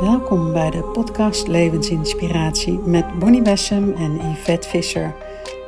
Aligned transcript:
Welkom 0.00 0.52
bij 0.52 0.70
de 0.70 0.82
podcast 0.92 1.48
Levensinspiratie 1.48 2.78
met 2.78 3.18
Bonnie 3.18 3.42
Bessem 3.42 3.92
en 3.92 4.30
Yvette 4.30 4.68
Visser. 4.68 5.14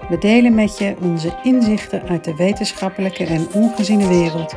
We 0.08 0.18
delen 0.18 0.54
met 0.54 0.78
je 0.78 0.96
onze 1.00 1.40
inzichten 1.42 2.02
uit 2.02 2.24
de 2.24 2.36
wetenschappelijke 2.36 3.24
en 3.24 3.52
ongeziene 3.52 4.08
wereld 4.08 4.56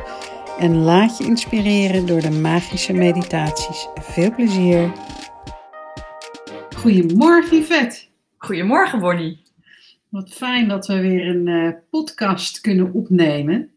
en 0.58 0.76
laat 0.76 1.18
je 1.18 1.24
inspireren 1.24 2.06
door 2.06 2.20
de 2.20 2.30
magische 2.30 2.92
meditaties. 2.92 3.88
Veel 3.94 4.34
plezier! 4.34 4.92
Goedemorgen 6.76 7.56
Yvette. 7.56 8.02
Goedemorgen 8.36 9.00
Bonnie. 9.00 9.42
Wat 10.08 10.30
fijn 10.30 10.68
dat 10.68 10.86
we 10.86 11.00
weer 11.00 11.26
een 11.26 11.46
uh, 11.46 11.72
podcast 11.90 12.60
kunnen 12.60 12.92
opnemen. 12.92 13.70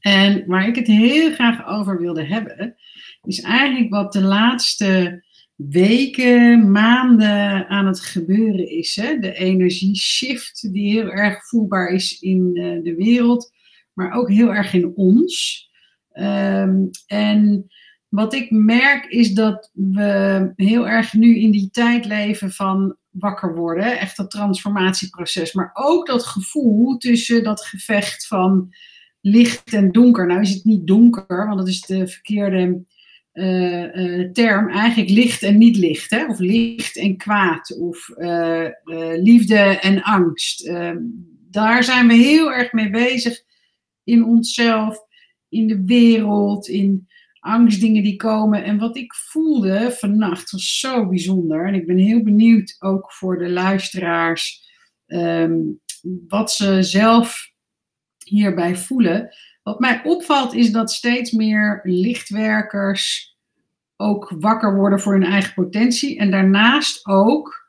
En 0.00 0.44
waar 0.46 0.68
ik 0.68 0.76
het 0.76 0.86
heel 0.86 1.32
graag 1.32 1.66
over 1.66 2.00
wilde 2.00 2.24
hebben, 2.24 2.76
is 3.26 3.40
eigenlijk 3.40 3.90
wat 3.90 4.12
de 4.12 4.22
laatste 4.22 5.24
weken, 5.56 6.70
maanden 6.70 7.68
aan 7.68 7.86
het 7.86 8.00
gebeuren 8.00 8.70
is. 8.70 8.96
Hè? 8.96 9.18
De 9.18 9.34
energieshift 9.34 10.72
die 10.72 10.90
heel 10.90 11.10
erg 11.10 11.48
voelbaar 11.48 11.88
is 11.88 12.20
in 12.20 12.50
uh, 12.54 12.82
de 12.82 12.94
wereld, 12.94 13.52
maar 13.92 14.12
ook 14.12 14.30
heel 14.30 14.54
erg 14.54 14.72
in 14.72 14.92
ons. 14.94 15.64
Um, 16.12 16.90
en 17.06 17.66
wat 18.08 18.34
ik 18.34 18.50
merk 18.50 19.04
is 19.04 19.32
dat 19.32 19.70
we 19.72 20.52
heel 20.56 20.88
erg 20.88 21.12
nu 21.12 21.38
in 21.38 21.50
die 21.50 21.70
tijd 21.70 22.04
leven 22.04 22.52
van 22.52 22.96
wakker 23.10 23.54
worden, 23.54 23.98
echt 23.98 24.16
dat 24.16 24.30
transformatieproces, 24.30 25.52
maar 25.52 25.70
ook 25.72 26.06
dat 26.06 26.26
gevoel 26.26 26.96
tussen 26.96 27.44
dat 27.44 27.64
gevecht 27.64 28.26
van 28.26 28.74
licht 29.20 29.72
en 29.72 29.92
donker. 29.92 30.26
Nou 30.26 30.40
is 30.40 30.54
het 30.54 30.64
niet 30.64 30.86
donker, 30.86 31.46
want 31.46 31.58
dat 31.58 31.68
is 31.68 31.80
de 31.80 32.08
verkeerde 32.08 32.84
uh, 33.36 33.94
uh, 33.94 34.30
term. 34.32 34.70
Eigenlijk 34.70 35.10
licht 35.10 35.42
en 35.42 35.58
niet 35.58 35.76
licht, 35.76 36.10
hè? 36.10 36.26
of 36.26 36.38
licht 36.38 36.96
en 36.96 37.16
kwaad, 37.16 37.78
of 37.78 38.08
uh, 38.16 38.68
liefde 39.16 39.58
en 39.58 40.02
angst. 40.02 40.66
Ehm, 40.66 40.98
daar 41.50 41.84
zijn 41.84 42.08
we 42.08 42.14
heel 42.14 42.52
erg 42.52 42.72
mee 42.72 42.90
bezig 42.90 43.42
in 44.04 44.24
onszelf, 44.24 44.98
in 45.48 45.66
de 45.66 45.84
wereld, 45.84 46.68
in 46.68 47.08
angstdingen 47.40 48.02
die 48.02 48.16
komen. 48.16 48.64
En 48.64 48.78
wat 48.78 48.96
ik 48.96 49.14
voelde 49.14 49.90
vannacht 49.98 50.50
was 50.50 50.78
zo 50.78 51.08
bijzonder. 51.08 51.66
En 51.66 51.74
ik 51.74 51.86
ben 51.86 51.98
heel 51.98 52.22
benieuwd 52.22 52.76
ook 52.78 53.12
voor 53.12 53.38
de 53.38 53.50
luisteraars 53.50 54.70
um, 55.06 55.80
wat 56.28 56.52
ze 56.52 56.82
zelf 56.82 57.50
hierbij 58.24 58.76
voelen. 58.76 59.34
Wat 59.62 59.80
mij 59.80 60.00
opvalt 60.04 60.54
is 60.54 60.72
dat 60.72 60.92
steeds 60.92 61.30
meer 61.30 61.80
lichtwerkers 61.82 63.35
ook 63.96 64.34
wakker 64.38 64.76
worden 64.76 65.00
voor 65.00 65.12
hun 65.12 65.24
eigen 65.24 65.54
potentie. 65.54 66.18
En 66.18 66.30
daarnaast 66.30 67.06
ook 67.06 67.66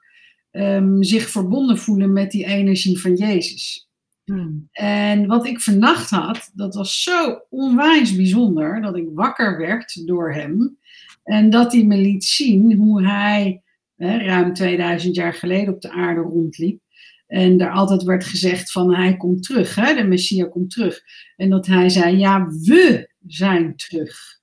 um, 0.52 1.03
zich 1.03 1.30
verbonden 1.30 1.78
voelen 1.78 2.14
met 2.14 2.31
die 2.31 2.45
energie 2.45 3.00
van 3.00 3.14
Jezus. 3.14 3.89
Hmm. 4.23 4.67
En 4.72 5.28
wat 5.28 5.45
ik 5.45 5.61
vannacht 5.61 6.09
had, 6.09 6.52
dat 6.53 6.75
was 6.75 7.03
zo 7.03 7.42
onwijs 7.50 8.16
bijzonder 8.16 8.81
dat 8.81 8.95
ik 8.95 9.08
wakker 9.14 9.58
werd 9.58 10.08
door 10.08 10.34
hem. 10.34 10.78
En 11.23 11.50
dat 11.50 11.72
hij 11.73 11.84
me 11.84 11.97
liet 11.97 12.23
zien 12.23 12.73
hoe 12.73 13.08
hij 13.08 13.62
hè, 13.95 14.17
ruim 14.17 14.53
2000 14.53 15.16
jaar 15.16 15.34
geleden 15.34 15.73
op 15.73 15.81
de 15.81 15.91
aarde 15.91 16.22
rondliep. 16.22 16.81
En 17.28 17.58
daar 17.58 17.72
altijd 17.72 18.03
werd 18.03 18.25
gezegd 18.25 18.72
van 18.72 18.95
hij 18.95 19.17
komt 19.17 19.44
terug, 19.44 19.75
hè, 19.75 19.95
de 19.95 20.03
Messia 20.03 20.45
komt 20.45 20.72
terug. 20.72 21.02
En 21.36 21.50
dat 21.50 21.66
hij 21.66 21.89
zei, 21.89 22.17
ja, 22.17 22.47
we 22.47 23.09
zijn 23.28 23.75
terug. 23.75 24.39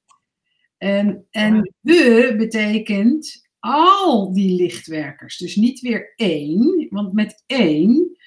En, 0.84 1.26
en 1.30 1.72
we 1.80 2.34
betekent 2.36 3.48
al 3.58 4.32
die 4.32 4.56
lichtwerkers. 4.56 5.36
Dus 5.36 5.56
niet 5.56 5.80
weer 5.80 6.12
één, 6.16 6.86
want 6.90 7.12
met 7.12 7.42
één 7.46 8.18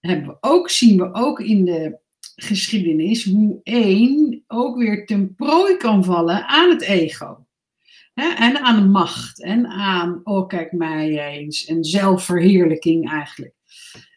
hebben 0.00 0.26
we 0.26 0.36
ook, 0.40 0.70
zien 0.70 0.98
we 0.98 1.14
ook 1.14 1.40
in 1.40 1.64
de 1.64 1.98
geschiedenis 2.34 3.24
hoe 3.24 3.60
één 3.62 4.44
ook 4.46 4.76
weer 4.76 5.06
ten 5.06 5.34
prooi 5.34 5.76
kan 5.76 6.04
vallen 6.04 6.46
aan 6.46 6.70
het 6.70 6.82
ego. 6.82 7.46
en 8.14 8.58
aan 8.58 8.80
de 8.82 8.88
macht 8.88 9.42
en 9.42 9.66
aan, 9.66 10.20
oh 10.24 10.46
kijk 10.46 10.72
mij 10.72 11.28
eens, 11.28 11.64
en 11.64 11.84
zelfverheerlijking 11.84 13.10
eigenlijk. 13.10 13.54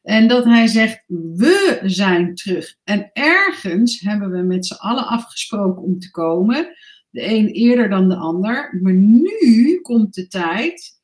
En 0.04 0.28
dat 0.28 0.44
hij 0.44 0.68
zegt, 0.68 1.04
we 1.08 1.80
zijn 1.84 2.36
terug. 2.36 2.76
En 2.84 3.10
ergens 3.14 4.00
hebben 4.00 4.32
we 4.32 4.42
met 4.42 4.66
z'n 4.66 4.74
allen 4.74 5.08
afgesproken 5.08 5.82
om 5.82 6.00
te 6.00 6.12
komen. 6.12 6.76
De 7.10 7.26
een 7.26 7.48
eerder 7.48 7.90
dan 7.90 8.10
de 8.10 8.16
ander. 8.16 8.80
Maar 8.82 8.94
nu 8.94 9.80
komt 9.82 10.14
de 10.14 10.28
tijd 10.28 11.00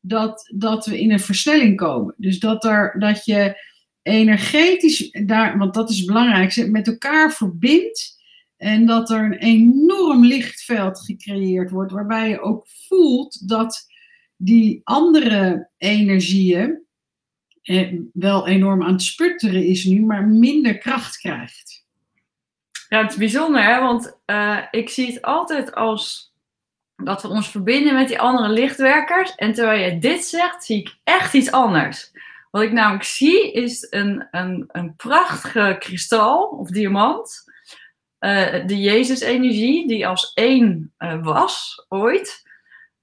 dat, 0.00 0.52
dat 0.54 0.86
we 0.86 1.00
in 1.00 1.10
een 1.10 1.20
versnelling 1.20 1.76
komen. 1.76 2.14
Dus 2.16 2.38
dat, 2.38 2.64
er, 2.64 2.96
dat 2.98 3.24
je 3.24 3.68
energetisch, 4.02 5.10
daar, 5.26 5.58
want 5.58 5.74
dat 5.74 5.90
is 5.90 5.96
het 5.96 6.06
belangrijkste, 6.06 6.70
met 6.70 6.86
elkaar 6.86 7.32
verbindt. 7.32 8.18
En 8.56 8.86
dat 8.86 9.10
er 9.10 9.24
een 9.24 9.38
enorm 9.38 10.24
lichtveld 10.24 11.00
gecreëerd 11.00 11.70
wordt, 11.70 11.92
waarbij 11.92 12.28
je 12.28 12.40
ook 12.40 12.66
voelt 12.68 13.48
dat 13.48 13.86
die 14.36 14.80
andere 14.84 15.70
energieën 15.76 16.84
eh, 17.62 17.92
wel 18.12 18.46
enorm 18.46 18.82
aan 18.82 18.92
het 18.92 19.02
sputteren 19.02 19.64
is 19.64 19.84
nu, 19.84 20.00
maar 20.00 20.28
minder 20.28 20.78
kracht 20.78 21.16
krijgt. 21.16 21.79
Ja, 22.90 23.02
het 23.02 23.10
is 23.10 23.16
bijzonder, 23.16 23.62
hè? 23.62 23.80
want 23.80 24.18
uh, 24.26 24.58
ik 24.70 24.88
zie 24.88 25.06
het 25.06 25.22
altijd 25.22 25.74
als 25.74 26.32
dat 26.96 27.22
we 27.22 27.28
ons 27.28 27.50
verbinden 27.50 27.94
met 27.94 28.08
die 28.08 28.20
andere 28.20 28.48
lichtwerkers. 28.48 29.34
En 29.34 29.52
terwijl 29.52 29.92
je 29.92 29.98
dit 29.98 30.24
zegt, 30.24 30.64
zie 30.64 30.78
ik 30.78 30.96
echt 31.04 31.34
iets 31.34 31.50
anders. 31.50 32.10
Wat 32.50 32.62
ik 32.62 32.72
namelijk 32.72 33.04
zie 33.04 33.52
is 33.52 33.86
een, 33.90 34.28
een, 34.30 34.64
een 34.68 34.96
prachtige 34.96 35.76
kristal 35.78 36.42
of 36.42 36.68
diamant. 36.68 37.44
Uh, 38.20 38.66
de 38.66 38.80
Jezus-energie, 38.80 39.88
die 39.88 40.06
als 40.06 40.32
één 40.34 40.94
uh, 40.98 41.24
was 41.24 41.84
ooit. 41.88 42.42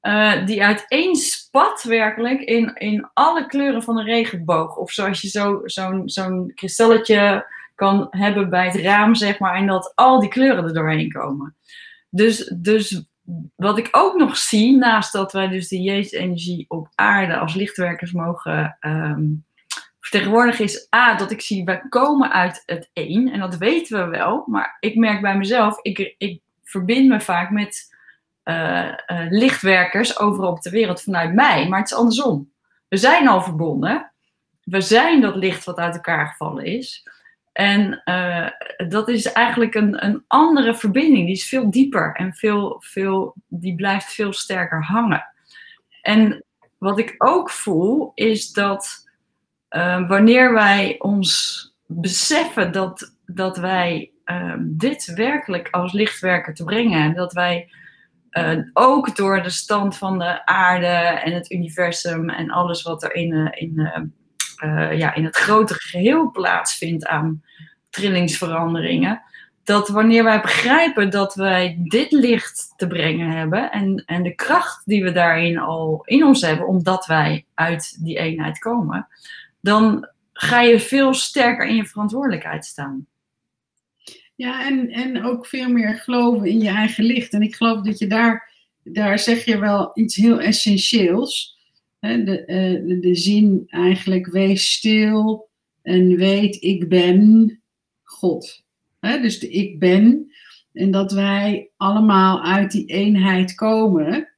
Uh, 0.02 0.46
die 0.46 0.64
uiteen 0.64 1.16
spat 1.16 1.84
werkelijk 1.84 2.42
in, 2.42 2.76
in 2.76 3.09
alle 3.14 3.46
kleuren 3.46 3.84
van 3.84 3.97
een 3.97 4.06
regenboog. 4.06 4.76
Of 4.76 4.92
zoals 4.92 5.22
je 5.22 5.28
zo'n 5.28 5.62
zo 5.66 6.02
zo'n 6.06 6.52
kristalletje 6.56 7.46
kan 7.78 8.08
hebben 8.10 8.50
bij 8.50 8.66
het 8.66 8.76
raam, 8.76 9.16
zeg 9.16 9.40
maar. 9.40 9.56
En 9.56 9.68
dat 9.68 9.92
al 9.96 10.20
die 10.20 10.30
kleuren 10.30 10.64
er 10.64 10.74
doorheen 10.74 11.12
komen. 11.12 11.56
Dus, 12.10 12.54
dus 12.56 13.06
wat 13.56 13.78
ik 13.78 13.88
ook 13.92 14.18
nog 14.18 14.38
zie, 14.38 14.78
naast 14.78 15.14
dat 15.14 15.32
wij 15.32 15.48
dus 15.48 15.68
de 15.68 15.82
Jezus-energie 15.82 16.66
op 16.68 16.88
aarde 16.96 17.38
als 17.38 17.54
lichtwerkers 17.54 18.12
mogen 18.12 18.78
um, 18.82 19.46
vertegenwoordigen, 20.00 20.64
is 20.64 20.88
A, 20.96 21.16
dat 21.16 21.32
ik 21.32 21.42
zie, 21.42 21.64
wij 21.64 21.82
komen 21.90 22.32
uit 22.32 22.64
het 22.66 22.90
één. 22.94 23.32
En 23.32 23.40
dat 23.40 23.58
weten 23.58 24.04
we 24.04 24.18
wel. 24.18 24.44
Maar 24.46 24.78
ik 24.80 24.96
merk 24.96 25.22
bij 25.22 25.38
mezelf, 25.38 25.80
ik, 25.82 26.16
ik 26.18 26.42
verbind 26.64 27.08
me 27.08 27.22
vaak 27.22 27.50
met 27.50 27.96
uh, 28.44 28.86
uh, 28.86 29.26
lichtwerkers 29.30 30.20
overal 30.20 30.52
op 30.52 30.62
de 30.62 30.70
wereld 30.70 31.02
vanuit 31.02 31.34
mij. 31.34 31.68
Maar 31.68 31.80
het 31.80 31.92
is 31.92 31.98
andersom. 31.98 32.52
We 32.88 32.98
zijn 32.98 33.28
al 33.28 33.42
verbonden. 33.42 34.12
We 34.64 34.82
zijn 34.82 35.22
dat 35.22 35.36
licht 35.36 35.64
wat 35.64 35.78
uit 35.78 35.96
elkaar 35.96 36.28
gevallen 36.28 36.66
is. 36.66 37.08
En 37.57 38.01
uh, 38.06 38.47
dat 38.90 39.09
is 39.09 39.31
eigenlijk 39.31 39.75
een, 39.75 40.06
een 40.06 40.23
andere 40.28 40.75
verbinding. 40.75 41.25
Die 41.25 41.35
is 41.35 41.47
veel 41.47 41.72
dieper 41.72 42.16
en 42.16 42.34
veel, 42.34 42.84
veel, 42.85 43.35
die 43.47 43.75
blijft 43.75 44.13
veel 44.13 44.34
sterker 44.34 44.84
hangen. 44.84 45.25
En 46.01 46.44
wat 46.78 47.00
ik 47.00 47.16
ook 47.17 47.50
voel, 47.50 48.12
is 48.13 48.51
dat 48.51 49.09
uh, 49.69 50.07
wanneer 50.07 50.53
wij 50.53 50.96
ons 51.00 51.62
beseffen 51.85 52.72
dat, 52.72 53.16
dat 53.25 53.57
wij 53.57 54.12
uh, 54.25 54.53
dit 54.59 55.06
werkelijk 55.06 55.69
als 55.69 55.91
lichtwerker 55.91 56.53
te 56.53 56.63
brengen 56.63 57.03
en 57.03 57.13
dat 57.13 57.34
wij 57.34 57.72
uh, 58.31 58.59
ook 58.73 59.16
door 59.16 59.44
de 59.44 59.50
stand 59.50 59.97
van 59.97 60.20
de 60.20 60.46
aarde 60.46 61.20
en 61.23 61.32
het 61.32 61.52
universum 61.52 62.29
en 62.29 62.49
alles 62.49 62.82
wat 62.82 63.03
er 63.03 63.16
in, 63.16 63.52
in, 63.53 63.91
ja, 64.98 65.14
in 65.14 65.26
het 65.26 65.36
grotere 65.36 65.80
geheel 65.80 66.32
plaatsvindt 66.32 67.06
aan 67.06 67.44
trillingsveranderingen. 67.90 69.22
Dat 69.64 69.90
wanneer 69.90 70.24
wij 70.24 70.42
begrijpen 70.42 71.09
dat 71.09 71.36
wij 71.36 71.78
dit 71.80 72.12
licht 72.12 72.74
te 72.76 72.88
brengen 72.88 73.30
hebben 73.30 73.72
en, 73.72 74.04
en 74.06 74.24
de 74.24 74.36
kracht 74.36 74.82
die 74.86 75.04
we 75.04 75.12
daarin 75.12 75.59
al 75.59 76.02
in 76.06 76.26
ons 76.26 76.42
hebben, 76.42 76.68
omdat 76.68 77.06
wij 77.06 77.46
uit 77.54 77.98
die 78.04 78.18
eenheid 78.18 78.59
komen, 78.59 79.08
dan 79.62 80.09
ga 80.34 80.62
je 80.62 80.80
veel 80.80 81.14
sterker 81.14 81.68
in 81.68 81.76
je 81.76 81.86
verantwoordelijkheid 81.86 82.66
staan. 82.66 83.08
Ja, 84.36 84.66
en, 84.66 84.90
en 84.90 85.24
ook 85.24 85.46
veel 85.46 85.70
meer 85.70 85.96
geloven 85.96 86.48
in 86.48 86.59
je 86.59 86.70
eigen 86.70 87.04
licht. 87.04 87.34
En 87.34 87.42
ik 87.42 87.56
geloof 87.56 87.82
dat 87.82 88.00
je 88.00 88.08
daar, 88.08 88.52
daar 88.84 89.20
zeg 89.20 89.46
je 89.46 89.59
wel 89.59 89.92
iets 89.94 90.16
heel 90.16 90.40
essentieels. 90.40 91.57
Hè? 91.99 92.23
De, 92.23 92.97
de, 93.02 93.16
zin 93.16 93.64
eigenlijk, 93.67 94.28
wees 94.28 94.72
stil 94.72 95.49
en 95.82 96.16
weet, 96.16 96.64
ik 96.64 96.90
ben 96.90 97.61
God. 98.03 98.66
Hè? 98.99 99.22
Dus 99.22 99.40
de 99.40 99.49
ik 99.49 99.79
ben. 99.79 100.32
En 100.73 100.91
dat 100.91 101.11
wij 101.11 101.70
allemaal 101.78 102.44
uit 102.44 102.72
die 102.72 102.85
eenheid 102.85 103.55
komen. 103.55 104.29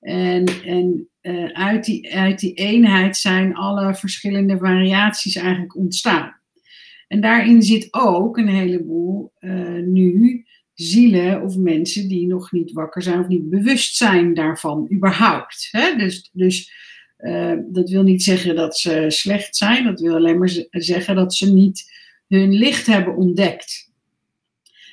En, 0.00 0.44
en 0.64 1.08
uh, 1.22 1.52
uit, 1.52 1.84
die, 1.84 2.14
uit 2.14 2.38
die 2.38 2.54
eenheid 2.54 3.16
zijn 3.16 3.54
alle 3.54 3.94
verschillende 3.94 4.58
variaties 4.58 5.36
eigenlijk 5.36 5.76
ontstaan. 5.76 6.36
En 7.08 7.20
daarin 7.20 7.62
zit 7.62 7.88
ook 7.90 8.36
een 8.36 8.48
heleboel 8.48 9.32
uh, 9.40 9.82
nu 9.82 10.44
zielen 10.74 11.42
of 11.42 11.56
mensen 11.56 12.08
die 12.08 12.26
nog 12.26 12.52
niet 12.52 12.72
wakker 12.72 13.02
zijn 13.02 13.20
of 13.20 13.28
niet 13.28 13.48
bewust 13.48 13.96
zijn 13.96 14.34
daarvan, 14.34 14.88
überhaupt. 14.92 15.68
Hè? 15.70 15.96
Dus, 15.96 16.30
dus 16.32 16.72
dat 17.68 17.90
wil 17.90 18.02
niet 18.02 18.22
zeggen 18.22 18.56
dat 18.56 18.78
ze 18.78 19.04
slecht 19.08 19.56
zijn, 19.56 19.84
dat 19.84 20.00
wil 20.00 20.14
alleen 20.14 20.38
maar 20.38 20.64
zeggen 20.70 21.16
dat 21.16 21.34
ze 21.34 21.52
niet 21.52 21.92
hun 22.28 22.52
licht 22.52 22.86
hebben 22.86 23.16
ontdekt. 23.16 23.90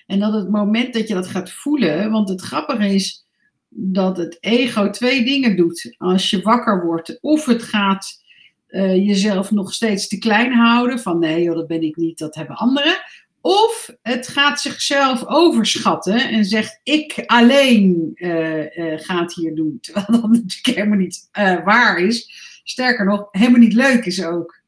En 0.05 0.19
dat 0.19 0.33
het 0.33 0.49
moment 0.49 0.93
dat 0.93 1.07
je 1.07 1.13
dat 1.13 1.27
gaat 1.27 1.51
voelen, 1.51 2.11
want 2.11 2.29
het 2.29 2.41
grappige 2.41 2.93
is 2.93 3.25
dat 3.69 4.17
het 4.17 4.37
ego 4.39 4.89
twee 4.89 5.23
dingen 5.23 5.55
doet 5.55 5.95
als 5.97 6.29
je 6.29 6.41
wakker 6.41 6.85
wordt. 6.85 7.17
Of 7.21 7.45
het 7.45 7.63
gaat 7.63 8.23
uh, 8.67 8.95
jezelf 8.95 9.51
nog 9.51 9.73
steeds 9.73 10.07
te 10.07 10.17
klein 10.17 10.53
houden, 10.53 10.99
van 10.99 11.19
nee 11.19 11.43
joh, 11.43 11.55
dat 11.55 11.67
ben 11.67 11.81
ik 11.81 11.95
niet, 11.95 12.17
dat 12.17 12.35
hebben 12.35 12.55
anderen. 12.55 12.97
Of 13.45 13.89
het 14.01 14.27
gaat 14.27 14.61
zichzelf 14.61 15.25
overschatten 15.25 16.19
en 16.29 16.45
zegt 16.45 16.79
ik 16.83 17.23
alleen 17.25 18.11
uh, 18.15 18.63
ga 18.99 19.21
het 19.21 19.33
hier 19.33 19.55
doen. 19.55 19.77
Terwijl 19.81 20.21
dat 20.21 20.29
natuurlijk 20.29 20.77
helemaal 20.77 20.97
niet 20.97 21.29
waar 21.63 21.97
is. 21.97 22.29
Sterker 22.63 23.05
nog, 23.05 23.27
helemaal 23.31 23.59
niet 23.59 23.73
leuk 23.73 24.05
is 24.05 24.23
ook. 24.23 24.59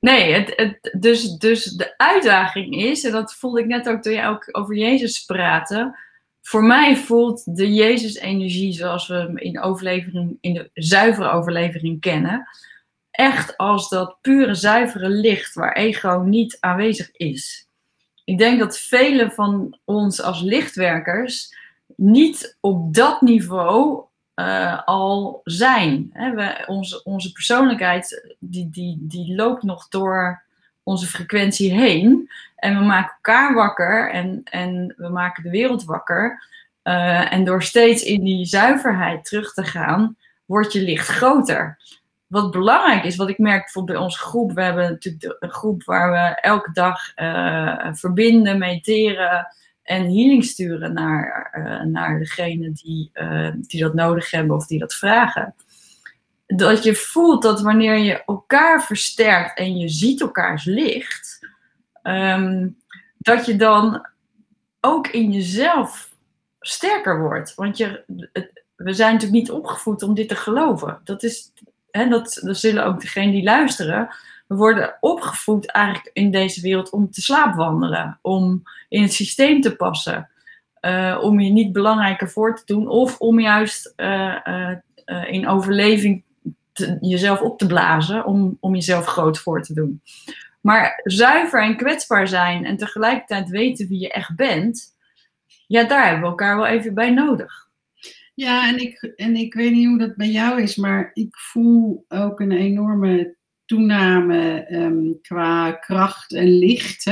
Nee, 0.00 0.32
het, 0.32 0.52
het, 0.56 0.96
dus, 1.00 1.36
dus 1.36 1.64
de 1.64 1.94
uitdaging 1.96 2.74
is, 2.76 3.04
en 3.04 3.12
dat 3.12 3.34
voelde 3.34 3.60
ik 3.60 3.66
net 3.66 3.88
ook 3.88 4.02
toen 4.02 4.12
je 4.12 4.26
ook 4.26 4.48
over 4.52 4.76
Jezus 4.76 5.24
praatte. 5.24 5.98
Voor 6.42 6.64
mij 6.64 6.96
voelt 6.96 7.56
de 7.56 7.74
Jezus-energie 7.74 8.72
zoals 8.72 9.06
we 9.06 9.14
hem 9.14 9.38
in, 9.38 9.60
overlevering, 9.60 10.38
in 10.40 10.54
de 10.54 10.70
zuivere 10.74 11.30
overlevering 11.30 12.00
kennen, 12.00 12.48
echt 13.10 13.56
als 13.56 13.88
dat 13.88 14.16
pure, 14.20 14.54
zuivere 14.54 15.08
licht 15.08 15.54
waar 15.54 15.72
ego 15.72 16.18
niet 16.18 16.56
aanwezig 16.60 17.10
is. 17.12 17.68
Ik 18.24 18.38
denk 18.38 18.58
dat 18.58 18.78
velen 18.78 19.32
van 19.32 19.78
ons 19.84 20.22
als 20.22 20.40
lichtwerkers 20.40 21.56
niet 21.96 22.56
op 22.60 22.94
dat 22.94 23.20
niveau 23.20 24.04
uh, 24.34 24.82
al 24.84 25.40
zijn. 25.44 26.10
Hè, 26.12 26.34
we, 26.34 26.64
onze, 26.66 27.02
onze 27.02 27.32
persoonlijkheid 27.32 28.34
die, 28.38 28.70
die, 28.70 28.96
die 29.00 29.34
loopt 29.34 29.62
nog 29.62 29.88
door 29.88 30.42
onze 30.82 31.06
frequentie 31.06 31.72
heen. 31.72 32.30
En 32.56 32.78
we 32.78 32.84
maken 32.84 33.14
elkaar 33.14 33.54
wakker 33.54 34.10
en, 34.10 34.40
en 34.44 34.94
we 34.96 35.08
maken 35.08 35.42
de 35.42 35.50
wereld 35.50 35.84
wakker. 35.84 36.42
Uh, 36.84 37.32
en 37.32 37.44
door 37.44 37.62
steeds 37.62 38.02
in 38.02 38.24
die 38.24 38.44
zuiverheid 38.44 39.24
terug 39.24 39.52
te 39.52 39.64
gaan, 39.64 40.16
wordt 40.44 40.72
je 40.72 40.82
licht 40.82 41.08
groter. 41.08 41.78
Wat 42.34 42.50
belangrijk 42.50 43.04
is, 43.04 43.16
wat 43.16 43.28
ik 43.28 43.38
merk 43.38 43.60
bijvoorbeeld 43.60 43.96
bij 43.96 44.06
onze 44.06 44.18
groep, 44.18 44.52
we 44.52 44.62
hebben 44.62 44.90
natuurlijk 44.90 45.36
een 45.38 45.50
groep 45.50 45.84
waar 45.84 46.10
we 46.10 46.40
elke 46.40 46.72
dag 46.72 47.16
uh, 47.16 47.88
verbinden, 47.92 48.58
mediteren, 48.58 49.46
en 49.82 50.02
healing 50.02 50.44
sturen 50.44 50.92
naar, 50.92 51.54
uh, 51.58 51.82
naar 51.92 52.18
degene 52.18 52.72
die, 52.72 53.10
uh, 53.14 53.50
die 53.60 53.80
dat 53.80 53.94
nodig 53.94 54.30
hebben 54.30 54.56
of 54.56 54.66
die 54.66 54.78
dat 54.78 54.94
vragen. 54.94 55.54
Dat 56.46 56.84
je 56.84 56.94
voelt 56.94 57.42
dat 57.42 57.60
wanneer 57.60 57.98
je 57.98 58.24
elkaar 58.24 58.82
versterkt 58.82 59.58
en 59.58 59.76
je 59.76 59.88
ziet 59.88 60.20
elkaars 60.20 60.64
licht, 60.64 61.48
um, 62.02 62.76
dat 63.18 63.46
je 63.46 63.56
dan 63.56 64.06
ook 64.80 65.08
in 65.08 65.32
jezelf 65.32 66.14
sterker 66.60 67.20
wordt. 67.20 67.54
Want 67.54 67.76
je, 67.76 68.04
we 68.76 68.92
zijn 68.92 69.12
natuurlijk 69.12 69.40
niet 69.42 69.50
opgevoed 69.50 70.02
om 70.02 70.14
dit 70.14 70.28
te 70.28 70.36
geloven. 70.36 71.00
Dat, 71.04 71.22
is, 71.22 71.52
hè, 71.96 72.08
dat, 72.08 72.40
dat 72.42 72.56
zullen 72.56 72.84
ook 72.84 73.00
degenen 73.00 73.32
die 73.32 73.42
luisteren 73.42 74.08
we 74.46 74.54
worden 74.54 74.96
opgevoed 75.00 75.70
eigenlijk 75.70 76.10
in 76.12 76.30
deze 76.30 76.60
wereld 76.60 76.90
om 76.90 77.10
te 77.10 77.20
slaapwandelen, 77.20 78.18
om 78.22 78.62
in 78.88 79.02
het 79.02 79.12
systeem 79.12 79.60
te 79.60 79.76
passen, 79.76 80.30
uh, 80.80 81.18
om 81.22 81.40
je 81.40 81.50
niet 81.50 81.72
belangrijker 81.72 82.30
voor 82.30 82.56
te 82.56 82.62
doen 82.64 82.88
of 82.88 83.18
om 83.18 83.40
juist 83.40 83.92
uh, 83.96 84.36
uh, 84.44 85.32
in 85.32 85.48
overleving 85.48 86.22
jezelf 87.00 87.40
op 87.40 87.58
te 87.58 87.66
blazen, 87.66 88.24
om, 88.24 88.56
om 88.60 88.74
jezelf 88.74 89.06
groot 89.06 89.38
voor 89.38 89.62
te 89.62 89.74
doen. 89.74 90.02
Maar 90.60 91.00
zuiver 91.04 91.62
en 91.62 91.76
kwetsbaar 91.76 92.28
zijn 92.28 92.64
en 92.64 92.76
tegelijkertijd 92.76 93.48
weten 93.48 93.88
wie 93.88 94.00
je 94.00 94.12
echt 94.12 94.36
bent, 94.36 94.94
ja, 95.66 95.84
daar 95.84 96.04
hebben 96.04 96.22
we 96.22 96.28
elkaar 96.28 96.56
wel 96.56 96.66
even 96.66 96.94
bij 96.94 97.10
nodig. 97.10 97.63
Ja, 98.34 98.68
en 98.68 98.80
ik, 98.80 99.12
en 99.16 99.36
ik 99.36 99.54
weet 99.54 99.72
niet 99.72 99.86
hoe 99.86 99.98
dat 99.98 100.16
bij 100.16 100.30
jou 100.30 100.62
is, 100.62 100.76
maar 100.76 101.10
ik 101.12 101.36
voel 101.36 102.04
ook 102.08 102.40
een 102.40 102.52
enorme 102.52 103.36
toename 103.64 104.66
um, 104.72 105.20
qua 105.20 105.72
kracht 105.72 106.32
en 106.32 106.58
licht. 106.58 107.06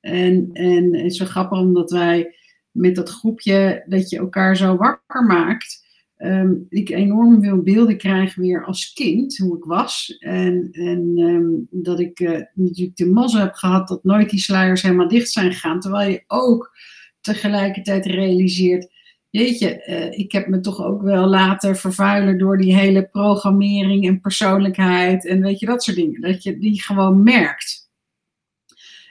En, 0.00 0.50
en 0.52 0.94
het 0.94 1.04
is 1.04 1.16
zo 1.16 1.24
grappig 1.24 1.58
omdat 1.58 1.90
wij 1.90 2.34
met 2.70 2.94
dat 2.94 3.08
groepje 3.08 3.84
dat 3.86 4.10
je 4.10 4.18
elkaar 4.18 4.56
zo 4.56 4.76
wakker 4.76 5.24
maakt. 5.24 5.84
Um, 6.18 6.66
ik 6.68 6.90
enorm 6.90 7.42
veel 7.42 7.62
beelden 7.62 7.98
krijg 7.98 8.34
weer 8.34 8.64
als 8.64 8.92
kind, 8.92 9.36
hoe 9.36 9.56
ik 9.56 9.64
was. 9.64 10.16
En, 10.18 10.68
en 10.72 11.18
um, 11.18 11.66
dat 11.70 12.00
ik 12.00 12.20
uh, 12.20 12.40
natuurlijk 12.54 12.96
de 12.96 13.06
mazzel 13.06 13.40
heb 13.40 13.54
gehad 13.54 13.88
dat 13.88 14.04
nooit 14.04 14.30
die 14.30 14.40
sluiers 14.40 14.82
helemaal 14.82 15.08
dicht 15.08 15.30
zijn 15.30 15.52
gegaan. 15.52 15.80
Terwijl 15.80 16.10
je 16.10 16.24
ook 16.26 16.76
tegelijkertijd 17.20 18.06
realiseert, 18.06 18.94
jeetje, 19.38 19.86
uh, 19.86 20.18
ik 20.18 20.32
heb 20.32 20.46
me 20.46 20.60
toch 20.60 20.82
ook 20.82 21.02
wel 21.02 21.26
laten 21.26 21.76
vervuilen 21.76 22.38
door 22.38 22.58
die 22.58 22.76
hele 22.76 23.06
programmering 23.06 24.06
en 24.06 24.20
persoonlijkheid 24.20 25.26
en 25.26 25.40
weet 25.40 25.60
je, 25.60 25.66
dat 25.66 25.82
soort 25.82 25.96
dingen. 25.96 26.20
Dat 26.20 26.42
je 26.42 26.58
die 26.58 26.82
gewoon 26.82 27.22
merkt. 27.22 27.90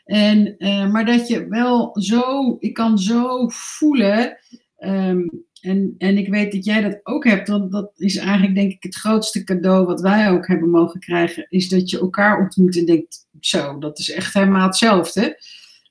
En, 0.05 0.55
uh, 0.57 0.91
maar 0.91 1.05
dat 1.05 1.27
je 1.27 1.47
wel 1.47 1.89
zo, 1.99 2.55
ik 2.59 2.73
kan 2.73 2.99
zo 2.99 3.47
voelen, 3.47 4.37
um, 4.79 5.45
en, 5.61 5.95
en 5.97 6.17
ik 6.17 6.27
weet 6.27 6.51
dat 6.51 6.65
jij 6.65 6.81
dat 6.81 6.99
ook 7.03 7.23
hebt, 7.23 7.47
want 7.47 7.71
dat 7.71 7.91
is 7.95 8.15
eigenlijk 8.15 8.55
denk 8.55 8.71
ik 8.71 8.83
het 8.83 8.95
grootste 8.95 9.43
cadeau 9.43 9.85
wat 9.85 10.01
wij 10.01 10.29
ook 10.31 10.47
hebben 10.47 10.69
mogen 10.69 10.99
krijgen, 10.99 11.45
is 11.49 11.69
dat 11.69 11.89
je 11.89 11.99
elkaar 11.99 12.39
ontmoet 12.39 12.77
en 12.77 12.85
denkt, 12.85 13.27
zo, 13.39 13.77
dat 13.79 13.99
is 13.99 14.11
echt 14.11 14.33
helemaal 14.33 14.67
hetzelfde 14.67 15.37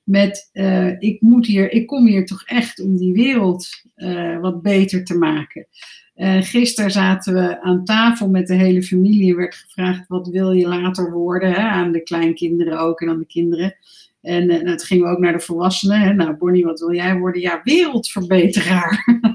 met 0.05 0.49
uh, 0.53 1.01
ik 1.01 1.21
moet 1.21 1.45
hier, 1.45 1.71
ik 1.71 1.87
kom 1.87 2.07
hier 2.07 2.25
toch 2.25 2.43
echt 2.43 2.79
om 2.79 2.97
die 2.97 3.13
wereld 3.13 3.67
uh, 3.95 4.39
wat 4.39 4.61
beter 4.61 5.03
te 5.03 5.17
maken. 5.17 5.67
Uh, 6.15 6.41
gisteren 6.41 6.91
zaten 6.91 7.33
we 7.33 7.61
aan 7.61 7.85
tafel 7.85 8.29
met 8.29 8.47
de 8.47 8.53
hele 8.53 8.83
familie 8.83 9.29
en 9.29 9.37
werd 9.37 9.55
gevraagd 9.55 10.07
wat 10.07 10.27
wil 10.27 10.51
je 10.51 10.67
later 10.67 11.11
worden, 11.11 11.51
hè, 11.51 11.59
aan 11.59 11.91
de 11.91 12.03
kleinkinderen 12.03 12.79
ook 12.79 13.01
en 13.01 13.09
aan 13.09 13.19
de 13.19 13.25
kinderen. 13.25 13.75
En 14.21 14.65
dat 14.65 14.83
gingen 14.83 15.05
we 15.05 15.11
ook 15.11 15.19
naar 15.19 15.33
de 15.33 15.39
volwassenen. 15.39 15.99
Hè. 15.99 16.13
Nou, 16.13 16.35
Bonnie, 16.35 16.65
wat 16.65 16.79
wil 16.79 16.93
jij 16.93 17.17
worden? 17.17 17.41
Ja, 17.41 17.61
wereldverbeteraar. 17.63 19.05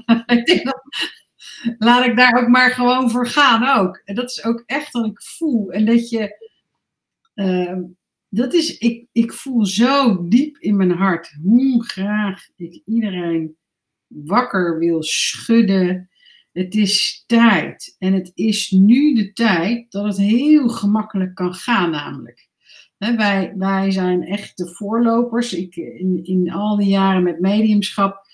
laat 1.77 2.05
ik 2.05 2.17
daar 2.17 2.41
ook 2.41 2.47
maar 2.47 2.71
gewoon 2.71 3.11
voor 3.11 3.27
gaan 3.27 3.79
ook. 3.79 4.01
En 4.05 4.15
dat 4.15 4.29
is 4.29 4.43
ook 4.43 4.63
echt 4.65 4.91
wat 4.91 5.05
ik 5.05 5.21
voel. 5.21 5.71
En 5.71 5.85
dat 5.85 6.09
je, 6.09 6.49
dat 8.33 8.53
is, 8.53 8.77
ik, 8.77 9.07
ik 9.11 9.33
voel 9.33 9.65
zo 9.65 10.27
diep 10.27 10.57
in 10.57 10.75
mijn 10.75 10.91
hart 10.91 11.37
hoe 11.43 11.83
graag 11.83 12.47
ik 12.55 12.81
iedereen 12.85 13.55
wakker 14.07 14.79
wil 14.79 15.03
schudden. 15.03 16.09
Het 16.51 16.75
is 16.75 17.23
tijd. 17.27 17.95
En 17.99 18.13
het 18.13 18.31
is 18.33 18.71
nu 18.71 19.13
de 19.13 19.33
tijd 19.33 19.91
dat 19.91 20.05
het 20.05 20.17
heel 20.17 20.69
gemakkelijk 20.69 21.35
kan 21.35 21.53
gaan, 21.53 21.91
namelijk. 21.91 22.49
wij, 22.97 23.53
wij 23.57 23.91
zijn 23.91 24.23
echt 24.23 24.57
de 24.57 24.67
voorlopers. 24.67 25.53
Ik, 25.53 25.75
in, 25.75 26.19
in 26.23 26.51
al 26.51 26.77
die 26.77 26.89
jaren 26.89 27.23
met 27.23 27.39
mediumschap 27.39 28.27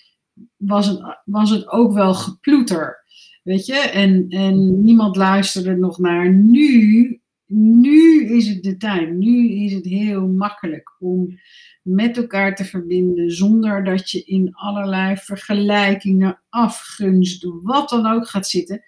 was 0.55 0.87
het, 0.87 1.21
was 1.25 1.49
het 1.49 1.67
ook 1.67 1.93
wel 1.93 2.13
geploeter. 2.13 3.05
Weet 3.43 3.65
je, 3.65 3.75
en, 3.75 4.25
en 4.29 4.83
niemand 4.83 5.15
luisterde 5.15 5.75
nog 5.75 5.97
naar. 5.97 6.33
Nu 6.33 7.21
nu 7.47 8.25
is 8.25 8.47
het 8.47 8.63
de 8.63 8.77
tijd. 8.77 9.13
Nu 9.13 9.49
is 9.49 9.73
het 9.73 9.85
heel 9.85 10.27
makkelijk 10.27 10.95
om 10.99 11.39
met 11.81 12.17
elkaar 12.17 12.55
te 12.55 12.65
verbinden 12.65 13.31
zonder 13.31 13.83
dat 13.83 14.11
je 14.11 14.23
in 14.23 14.53
allerlei 14.53 15.17
vergelijkingen, 15.17 16.41
afgunst, 16.49 17.47
wat 17.61 17.89
dan 17.89 18.05
ook 18.05 18.27
gaat 18.27 18.47
zitten. 18.47 18.83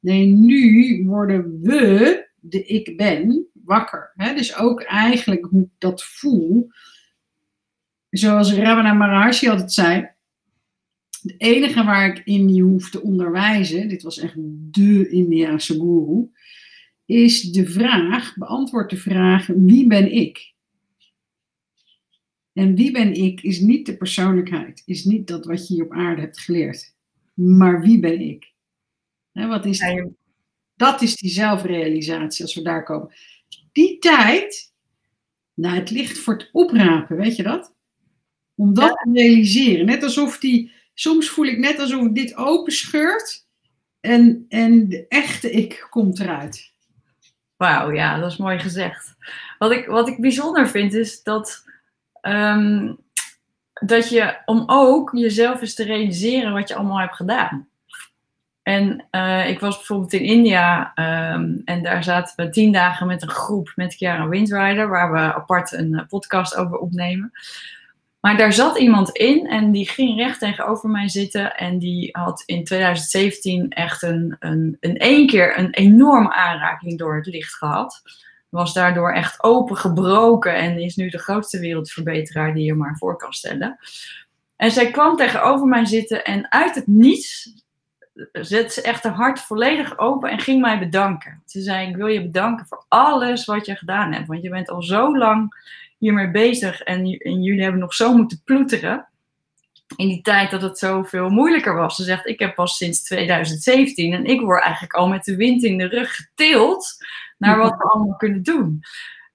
Nee, 0.00 0.26
nu 0.26 1.02
worden 1.06 1.60
we, 1.62 2.28
de 2.40 2.64
ik 2.64 2.96
ben, 2.96 3.46
wakker. 3.52 4.12
Dus 4.16 4.56
ook 4.56 4.82
eigenlijk 4.82 5.44
hoe 5.44 5.62
ik 5.62 5.70
dat 5.78 6.04
voel. 6.04 6.68
Zoals 8.10 8.52
Ramana 8.52 8.92
Maharshi 8.92 9.48
altijd 9.48 9.72
zei. 9.72 10.12
Het 11.22 11.34
enige 11.36 11.84
waar 11.84 12.06
ik 12.06 12.22
in 12.24 12.54
je 12.54 12.62
hoef 12.62 12.90
te 12.90 13.02
onderwijzen, 13.02 13.88
dit 13.88 14.02
was 14.02 14.18
echt 14.18 14.34
de 14.70 15.08
Indiaanse 15.08 15.72
guru, 15.72 16.30
is 17.06 17.42
de 17.42 17.66
vraag, 17.66 18.36
beantwoord 18.36 18.90
de 18.90 18.96
vraag, 18.96 19.46
wie 19.46 19.86
ben 19.86 20.12
ik? 20.12 20.52
En 22.52 22.74
wie 22.74 22.90
ben 22.92 23.12
ik 23.12 23.42
is 23.42 23.60
niet 23.60 23.86
de 23.86 23.96
persoonlijkheid, 23.96 24.82
is 24.84 25.04
niet 25.04 25.26
dat 25.26 25.44
wat 25.44 25.68
je 25.68 25.74
hier 25.74 25.84
op 25.84 25.92
aarde 25.92 26.20
hebt 26.20 26.40
geleerd. 26.40 26.94
Maar 27.34 27.80
wie 27.80 27.98
ben 27.98 28.20
ik? 28.20 28.52
Wat 29.32 29.66
is 29.66 29.84
Dat 30.76 31.02
is 31.02 31.16
die 31.16 31.30
zelfrealisatie 31.30 32.44
als 32.44 32.54
we 32.54 32.62
daar 32.62 32.84
komen. 32.84 33.12
Die 33.72 33.98
tijd, 33.98 34.72
nou, 35.54 35.76
het 35.76 35.90
ligt 35.90 36.18
voor 36.18 36.34
het 36.34 36.48
oprapen, 36.52 37.16
weet 37.16 37.36
je 37.36 37.42
dat? 37.42 37.74
Om 38.54 38.74
dat 38.74 38.88
te 38.88 39.10
realiseren. 39.12 39.86
Net 39.86 40.02
alsof 40.02 40.38
die, 40.38 40.72
soms 40.94 41.28
voel 41.28 41.46
ik 41.46 41.58
net 41.58 41.78
alsof 41.78 42.08
dit 42.08 42.34
open 42.34 42.72
scheurt 42.72 43.46
en, 44.00 44.44
en 44.48 44.88
de 44.88 45.08
echte 45.08 45.50
ik 45.50 45.86
komt 45.90 46.20
eruit. 46.20 46.73
Wauw, 47.64 47.90
ja, 47.90 48.18
dat 48.18 48.30
is 48.30 48.36
mooi 48.36 48.58
gezegd. 48.58 49.14
Wat 49.58 49.70
ik, 49.70 49.86
wat 49.86 50.08
ik 50.08 50.20
bijzonder 50.20 50.68
vind 50.68 50.92
is 50.92 51.22
dat, 51.22 51.64
ehm, 52.20 52.92
dat 53.72 54.08
je, 54.08 54.36
om 54.44 54.62
ook 54.66 55.10
jezelf 55.12 55.60
eens 55.60 55.74
te 55.74 55.84
realiseren 55.84 56.52
wat 56.52 56.68
je 56.68 56.74
allemaal 56.74 56.98
hebt 56.98 57.16
gedaan. 57.16 57.68
En 58.62 59.06
eh, 59.10 59.48
ik 59.48 59.60
was 59.60 59.76
bijvoorbeeld 59.76 60.12
in 60.12 60.22
India 60.22 60.92
ehm, 60.94 61.56
en 61.64 61.82
daar 61.82 62.04
zaten 62.04 62.44
we 62.44 62.50
tien 62.50 62.72
dagen 62.72 63.06
met 63.06 63.22
een 63.22 63.30
groep 63.30 63.72
met 63.74 63.96
Kiara 63.96 64.28
Windrider, 64.28 64.88
waar 64.88 65.12
we 65.12 65.18
apart 65.18 65.72
een 65.72 65.94
eh, 65.94 66.06
podcast 66.06 66.56
over 66.56 66.76
opnemen. 66.78 67.32
Maar 68.24 68.36
daar 68.36 68.52
zat 68.52 68.78
iemand 68.78 69.10
in 69.10 69.46
en 69.46 69.70
die 69.70 69.88
ging 69.88 70.18
recht 70.18 70.38
tegenover 70.38 70.88
mij 70.88 71.08
zitten. 71.08 71.56
En 71.56 71.78
die 71.78 72.08
had 72.12 72.42
in 72.46 72.64
2017 72.64 73.68
echt 73.68 74.02
een, 74.02 74.36
een, 74.38 74.76
in 74.80 74.96
één 74.96 75.26
keer 75.26 75.58
een 75.58 75.70
enorme 75.70 76.32
aanraking 76.32 76.98
door 76.98 77.16
het 77.16 77.26
licht 77.26 77.54
gehad. 77.54 78.02
Was 78.48 78.72
daardoor 78.74 79.12
echt 79.12 79.42
opengebroken 79.42 80.54
en 80.54 80.78
is 80.78 80.96
nu 80.96 81.08
de 81.08 81.18
grootste 81.18 81.58
wereldverbeteraar 81.58 82.54
die 82.54 82.64
je 82.64 82.74
maar 82.74 82.96
voor 82.96 83.16
kan 83.16 83.32
stellen. 83.32 83.78
En 84.56 84.70
zij 84.70 84.90
kwam 84.90 85.16
tegenover 85.16 85.66
mij 85.66 85.84
zitten 85.84 86.24
en 86.24 86.52
uit 86.52 86.74
het 86.74 86.86
niets 86.86 87.52
zette 88.32 88.72
ze 88.72 88.82
echt 88.82 89.02
haar 89.02 89.12
hart 89.12 89.40
volledig 89.40 89.98
open 89.98 90.30
en 90.30 90.38
ging 90.38 90.60
mij 90.60 90.78
bedanken. 90.78 91.42
Ze 91.46 91.60
zei: 91.60 91.88
Ik 91.88 91.96
wil 91.96 92.06
je 92.06 92.22
bedanken 92.22 92.66
voor 92.66 92.84
alles 92.88 93.44
wat 93.44 93.66
je 93.66 93.76
gedaan 93.76 94.12
hebt. 94.12 94.26
Want 94.26 94.42
je 94.42 94.48
bent 94.48 94.68
al 94.68 94.82
zo 94.82 95.16
lang 95.18 95.54
hiermee 95.98 96.30
bezig 96.30 96.80
en, 96.80 97.04
en 97.04 97.42
jullie 97.42 97.62
hebben 97.62 97.80
nog 97.80 97.94
zo 97.94 98.16
moeten 98.16 98.42
ploeteren. 98.44 99.08
In 99.96 100.08
die 100.08 100.22
tijd 100.22 100.50
dat 100.50 100.62
het 100.62 100.78
zoveel 100.78 101.28
moeilijker 101.28 101.74
was. 101.74 101.96
Ze 101.96 102.02
zegt: 102.02 102.26
Ik 102.26 102.38
heb 102.38 102.54
pas 102.54 102.76
sinds 102.76 103.02
2017 103.02 104.12
en 104.12 104.24
ik 104.24 104.40
word 104.40 104.62
eigenlijk 104.62 104.94
al 104.94 105.08
met 105.08 105.24
de 105.24 105.36
wind 105.36 105.62
in 105.62 105.78
de 105.78 105.86
rug 105.86 106.16
getild 106.16 106.96
naar 107.38 107.58
wat 107.58 107.76
we 107.76 107.84
allemaal 107.84 108.16
kunnen 108.16 108.42
doen. 108.42 108.82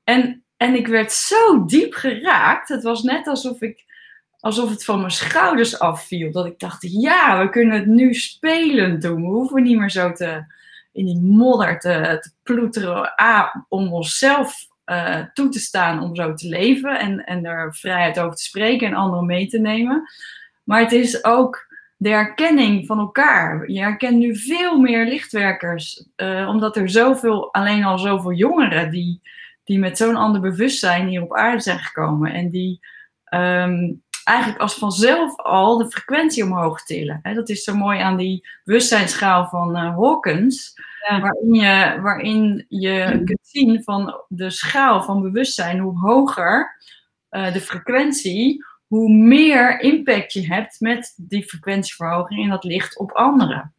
En, 0.04 0.44
en 0.58 0.76
ik 0.76 0.88
werd 0.88 1.12
zo 1.12 1.66
diep 1.66 1.94
geraakt. 1.94 2.70
Het 2.70 2.84
was 2.84 3.04
net 3.04 3.28
alsof 3.28 3.62
ik 3.62 3.86
alsof 4.40 4.70
het 4.70 4.86
van 4.86 5.00
mijn 5.00 5.12
schouders 5.12 5.80
afviel. 5.80 6.32
Dat 6.32 6.46
ik 6.46 6.60
dacht, 6.60 6.88
ja, 6.92 7.40
we 7.40 7.50
kunnen 7.50 7.76
het 7.76 7.86
nu 7.86 8.14
spelend 8.14 9.02
doen. 9.02 9.22
We 9.22 9.28
hoeven 9.28 9.64
niet 9.64 9.78
meer 9.78 9.90
zo 9.90 10.12
te, 10.12 10.54
in 10.92 11.06
die 11.06 11.22
modder 11.22 11.80
te, 11.80 12.18
te 12.22 12.32
ploeteren 12.44 13.16
ah, 13.16 13.56
om 13.68 13.94
onszelf 13.94 14.68
eh, 14.90 15.20
toe 15.34 15.50
te 15.50 15.60
staan 15.60 16.02
om 16.02 16.16
zo 16.16 16.34
te 16.34 16.48
leven 16.48 17.00
en, 17.00 17.26
en 17.26 17.46
er 17.46 17.76
vrijheid 17.76 18.20
over 18.20 18.36
te 18.36 18.44
spreken 18.44 18.88
en 18.88 18.94
anderen 18.94 19.26
mee 19.26 19.48
te 19.48 19.60
nemen. 19.60 20.04
Maar 20.64 20.80
het 20.80 20.92
is 20.92 21.24
ook 21.24 21.68
de 21.98 22.10
herkenning 22.10 22.86
van 22.86 23.00
elkaar. 23.00 23.70
Je 23.72 23.80
herkent 23.80 24.18
nu 24.18 24.36
veel 24.36 24.80
meer 24.80 25.06
lichtwerkers, 25.06 26.06
eh, 26.16 26.48
omdat 26.48 26.76
er 26.76 26.90
zoveel, 26.90 27.54
alleen 27.54 27.84
al 27.84 27.98
zoveel 27.98 28.34
jongeren 28.34 28.92
die, 28.92 29.22
die 29.64 29.80
met 29.80 29.98
zo'n 29.98 30.16
ander 30.16 30.42
bewustzijn 30.42 31.08
hier 31.08 31.22
op 31.22 31.36
aarde 31.36 31.62
zijn 31.62 31.80
gekomen 31.80 32.34
en 32.34 32.50
die 32.50 32.80
ehm, 33.26 33.94
eigenlijk 34.24 34.60
als 34.60 34.74
vanzelf 34.74 35.38
al 35.38 35.78
de 35.78 35.90
frequentie 35.90 36.44
omhoog 36.44 36.84
tillen. 36.84 37.20
Dat 37.34 37.50
is 37.50 37.64
zo 37.64 37.76
mooi 37.76 38.00
aan 38.00 38.18
die 38.18 38.48
bewustzijnsschaal 38.64 39.48
van 39.48 39.76
eh, 39.76 39.98
Hawkins, 39.98 40.74
Ja. 41.08 41.20
waarin, 41.20 41.54
je, 41.54 42.02
waarin 42.02 42.66
je 42.68 43.22
kunt 43.26 43.40
zien 43.42 43.84
van 43.84 44.24
de 44.28 44.50
schaal 44.50 45.04
van 45.04 45.22
bewustzijn, 45.22 45.80
hoe 45.80 46.00
hoger 46.00 46.78
eh, 47.30 47.54
de 47.54 47.62
frequentie, 47.62 48.66
hoe 48.88 49.10
meer 49.14 49.80
impact 49.80 50.34
je 50.34 50.48
hebt 50.48 50.80
met 50.80 51.14
die 51.18 51.44
frequentieverhoging 51.44 52.44
en 52.44 52.50
dat 52.50 52.64
licht 52.64 52.98
op 52.98 53.12
anderen. 53.12 53.74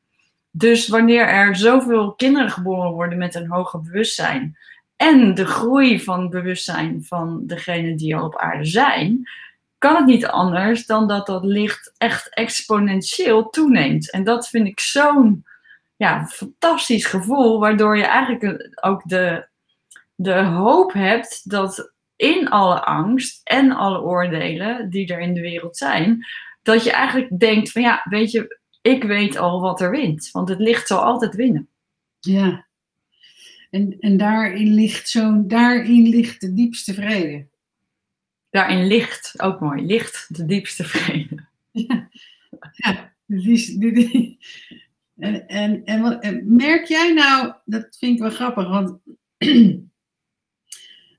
Dus 0.50 0.88
wanneer 0.88 1.26
er 1.28 1.56
zoveel 1.56 2.14
kinderen 2.14 2.50
geboren 2.50 2.90
worden 2.90 3.18
met 3.18 3.34
een 3.34 3.50
hoger 3.50 3.80
bewustzijn 3.80 4.56
en 4.96 5.34
de 5.34 5.46
groei 5.46 6.00
van 6.00 6.30
bewustzijn 6.30 7.04
van 7.04 7.46
degenen 7.46 7.96
die 7.96 8.16
al 8.16 8.24
op 8.24 8.36
aarde 8.36 8.64
zijn, 8.64 9.28
kan 9.78 9.96
het 9.96 10.06
niet 10.06 10.26
anders 10.26 10.86
dan 10.86 11.08
dat 11.08 11.26
dat 11.26 11.44
licht 11.44 11.92
echt 11.98 12.34
exponentieel 12.34 13.50
toeneemt. 13.50 14.10
En 14.10 14.24
dat 14.24 14.48
vind 14.48 14.66
ik 14.66 14.80
zo'n 14.80 15.44
ja, 16.00 16.26
fantastisch 16.26 17.06
gevoel, 17.06 17.60
waardoor 17.60 17.96
je 17.96 18.04
eigenlijk 18.04 18.70
ook 18.84 19.08
de, 19.08 19.48
de 20.14 20.34
hoop 20.42 20.92
hebt 20.92 21.50
dat 21.50 21.92
in 22.16 22.48
alle 22.48 22.84
angst 22.84 23.40
en 23.44 23.72
alle 23.72 24.00
oordelen 24.00 24.90
die 24.90 25.12
er 25.12 25.20
in 25.20 25.34
de 25.34 25.40
wereld 25.40 25.76
zijn, 25.76 26.26
dat 26.62 26.84
je 26.84 26.92
eigenlijk 26.92 27.38
denkt 27.38 27.72
van 27.72 27.82
ja, 27.82 28.00
weet 28.04 28.30
je, 28.30 28.58
ik 28.82 29.02
weet 29.02 29.36
al 29.36 29.60
wat 29.60 29.80
er 29.80 29.90
wint, 29.90 30.30
want 30.30 30.48
het 30.48 30.58
licht 30.58 30.86
zal 30.86 31.00
altijd 31.00 31.34
winnen. 31.34 31.68
Ja. 32.20 32.66
En, 33.70 33.96
en 33.98 34.16
daarin 34.16 34.74
ligt 34.74 35.08
zo'n, 35.08 35.48
daarin 35.48 36.08
ligt 36.08 36.40
de 36.40 36.52
diepste 36.52 36.94
vrede. 36.94 37.46
Daarin 38.50 38.86
ligt, 38.86 39.42
ook 39.42 39.60
mooi, 39.60 39.86
licht 39.86 40.36
de 40.36 40.46
diepste 40.46 40.84
vrede. 40.84 41.48
Ja, 41.70 42.08
ja 42.72 43.12
dit 43.26 43.46
is, 43.46 43.66
dit 43.74 43.96
is- 43.96 44.36
en, 45.20 45.46
en, 45.46 45.84
en, 45.84 46.02
wat, 46.02 46.42
merk 46.44 46.84
jij 46.84 47.12
nou, 47.12 47.52
dat 47.64 47.96
vind 47.98 48.14
ik 48.14 48.20
wel 48.20 48.30
grappig, 48.30 48.68
want 48.68 48.98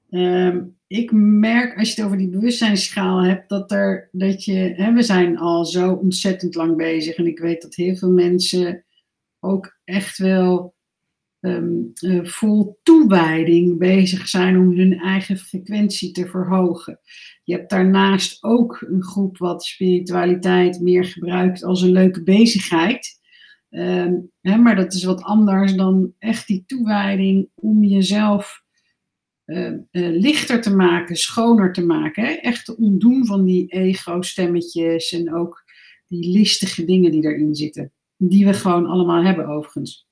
ehm, 0.10 0.64
ik 0.88 1.12
merk 1.12 1.78
als 1.78 1.90
je 1.90 1.96
het 1.96 2.06
over 2.06 2.18
die 2.18 2.30
bewustzijnsschaal 2.30 3.24
hebt, 3.24 3.50
dat, 3.50 3.72
er, 3.72 4.10
dat 4.12 4.46
je, 4.46 4.74
hè, 4.76 4.94
we 4.94 5.04
zijn 5.04 5.38
al 5.38 5.66
zo 5.66 5.92
ontzettend 5.92 6.56
lang 6.56 6.78
bezig 6.78 7.16
en 7.16 7.28
ik 7.28 7.40
weet 7.40 7.62
dat 7.62 7.76
heel 7.76 7.96
veel 7.96 8.12
mensen 8.12 8.86
ook 9.40 9.80
echt 9.84 10.18
wel 10.18 10.76
eh, 11.40 12.24
vol 12.24 12.80
toewijding 12.84 13.78
bezig 13.78 14.28
zijn 14.28 14.58
om 14.58 14.78
hun 14.78 15.00
eigen 15.00 15.38
frequentie 15.38 16.12
te 16.12 16.28
verhogen. 16.28 17.00
Je 17.44 17.54
hebt 17.54 17.70
daarnaast 17.70 18.44
ook 18.44 18.86
een 18.88 19.04
groep 19.04 19.38
wat 19.38 19.64
spiritualiteit 19.64 20.80
meer 20.80 21.06
gebruikt 21.06 21.64
als 21.64 21.82
een 21.82 21.92
leuke 21.92 22.24
bezigheid. 22.24 23.21
Ehm, 23.72 24.14
hè, 24.42 24.58
maar 24.58 24.76
dat 24.76 24.94
is 24.94 25.04
wat 25.04 25.22
anders 25.22 25.76
dan 25.76 26.14
echt 26.20 26.48
die 26.48 26.64
toewijding 26.66 27.50
om 27.56 27.84
jezelf 27.84 28.64
eh, 29.46 29.68
eh, 29.68 29.82
lichter 29.92 30.62
te 30.62 30.76
maken, 30.76 31.16
schoner 31.16 31.74
te 31.74 31.86
maken. 31.86 32.24
Hè? 32.26 32.32
Echt 32.32 32.66
te 32.66 32.78
ontdoen 32.78 33.26
van 33.26 33.46
die 33.46 33.68
ego-stemmetjes 33.68 35.12
en 35.12 35.34
ook 35.34 35.64
die 36.08 36.32
listige 36.32 36.86
dingen 36.86 37.12
die 37.12 37.24
erin 37.24 37.56
zitten. 37.56 37.92
Die 38.18 38.46
we 38.46 38.54
gewoon 38.54 38.86
allemaal 38.86 39.24
hebben 39.24 39.48
overigens. 39.48 40.08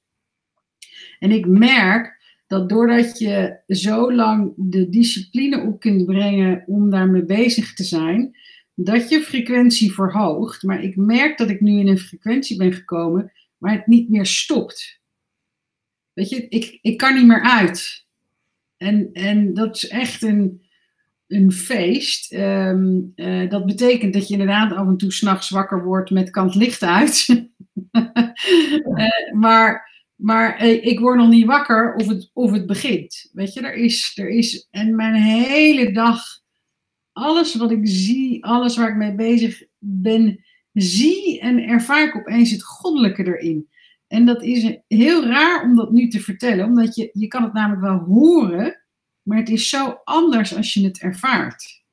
En 1.19 1.31
ik 1.31 1.47
merk 1.47 2.17
dat 2.47 2.69
doordat 2.69 3.19
je 3.19 3.59
zo 3.67 4.13
lang 4.13 4.53
de 4.55 4.89
discipline 4.89 5.61
op 5.61 5.79
kunt 5.79 6.05
brengen 6.05 6.63
om 6.67 6.89
daarmee 6.89 7.25
bezig 7.25 7.73
te 7.73 7.83
zijn, 7.83 8.37
dat 8.73 9.09
je 9.09 9.21
frequentie 9.21 9.93
verhoogt. 9.93 10.63
Maar 10.63 10.83
ik 10.83 10.95
merk 10.95 11.37
dat 11.37 11.49
ik 11.49 11.61
nu 11.61 11.79
in 11.79 11.87
een 11.87 11.97
frequentie 11.97 12.57
ben 12.57 12.73
gekomen 12.73 13.31
waar 13.59 13.73
het 13.73 13.87
niet 13.87 14.09
meer 14.09 14.25
stopt. 14.25 15.01
Weet 16.13 16.29
je, 16.29 16.47
ik, 16.47 16.79
ik 16.81 16.97
kan 16.97 17.15
niet 17.15 17.25
meer 17.25 17.43
uit. 17.43 18.05
En, 18.77 19.09
en 19.13 19.53
dat 19.53 19.75
is 19.75 19.87
echt 19.87 20.21
een, 20.21 20.65
een 21.27 21.51
feest. 21.51 22.31
Ehm, 22.31 22.99
eh, 23.15 23.49
dat 23.49 23.65
betekent 23.65 24.13
dat 24.13 24.27
je 24.27 24.33
inderdaad 24.33 24.71
af 24.71 24.87
en 24.87 24.97
toe 24.97 25.11
s'nachts 25.11 25.49
wakker 25.49 25.83
wordt 25.83 26.09
met 26.09 26.29
kant 26.29 26.55
licht 26.55 26.83
uit. 26.83 27.27
Eh, 28.95 29.33
maar 29.33 29.89
maar 30.19 30.57
eh, 30.57 30.85
ik 30.85 30.99
word 30.99 31.17
nog 31.17 31.29
niet 31.29 31.45
wakker 31.45 31.95
of 31.95 32.07
het, 32.07 32.29
of 32.33 32.51
het 32.51 32.65
begint. 32.65 33.29
Weet 33.33 33.53
je, 33.53 33.61
er 33.61 33.73
is, 33.73 34.11
er 34.15 34.29
is. 34.29 34.67
En 34.71 34.95
mijn 34.95 35.13
hele 35.13 35.91
dag, 35.91 36.23
alles 37.11 37.55
wat 37.55 37.71
ik 37.71 37.87
zie, 37.87 38.45
alles 38.45 38.77
waar 38.77 38.89
ik 38.89 38.95
mee 38.95 39.15
bezig 39.15 39.63
ben, 39.77 40.43
zie 40.73 41.39
en 41.39 41.59
ervaar 41.59 42.07
ik 42.07 42.15
opeens 42.15 42.51
het 42.51 42.63
goddelijke 42.63 43.25
erin. 43.25 43.69
En 44.07 44.25
dat 44.25 44.43
is 44.43 44.77
heel 44.87 45.25
raar 45.25 45.63
om 45.63 45.75
dat 45.75 45.91
nu 45.91 46.07
te 46.07 46.19
vertellen, 46.19 46.65
omdat 46.65 46.95
je, 46.95 47.09
je 47.13 47.27
kan 47.27 47.43
het 47.43 47.53
namelijk 47.53 47.81
wel 47.81 47.97
horen, 47.97 48.81
maar 49.21 49.37
het 49.37 49.49
is 49.49 49.69
zo 49.69 49.99
anders 50.03 50.55
als 50.55 50.73
je 50.73 50.83
het 50.83 50.99
ervaart. 50.99 51.83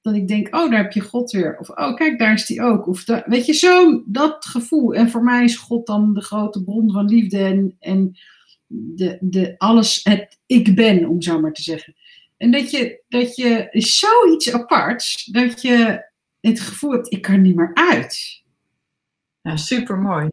Dat 0.00 0.14
ik 0.14 0.28
denk, 0.28 0.54
oh, 0.54 0.70
daar 0.70 0.82
heb 0.82 0.92
je 0.92 1.00
God 1.00 1.30
weer. 1.30 1.58
Of, 1.58 1.68
oh, 1.68 1.94
kijk, 1.94 2.18
daar 2.18 2.32
is 2.32 2.46
die 2.46 2.62
ook. 2.62 2.86
Of, 2.86 3.04
da- 3.04 3.24
weet 3.26 3.46
je, 3.46 3.52
zo 3.52 4.02
dat 4.06 4.44
gevoel. 4.44 4.94
En 4.94 5.10
voor 5.10 5.22
mij 5.22 5.44
is 5.44 5.56
God 5.56 5.86
dan 5.86 6.14
de 6.14 6.22
grote 6.22 6.64
bron 6.64 6.92
van 6.92 7.04
liefde 7.04 7.38
en, 7.38 7.76
en 7.78 8.18
de, 8.66 9.18
de, 9.20 9.54
alles, 9.58 10.00
het 10.02 10.38
ik 10.46 10.74
ben, 10.74 11.08
om 11.08 11.22
zo 11.22 11.40
maar 11.40 11.52
te 11.52 11.62
zeggen. 11.62 11.94
En 12.36 12.50
dat 12.50 12.70
je, 12.70 13.02
dat 13.08 13.36
je 13.36 13.68
is 13.70 13.98
zoiets 13.98 14.52
aparts, 14.52 15.24
dat 15.24 15.62
je 15.62 16.10
het 16.50 16.60
gevoel 16.60 16.92
hebt, 16.92 17.12
ik 17.12 17.22
kan 17.22 17.42
niet 17.42 17.56
meer 17.56 17.70
uit. 17.74 18.42
Ja, 19.40 19.56
super 19.56 19.98
mooi. 19.98 20.28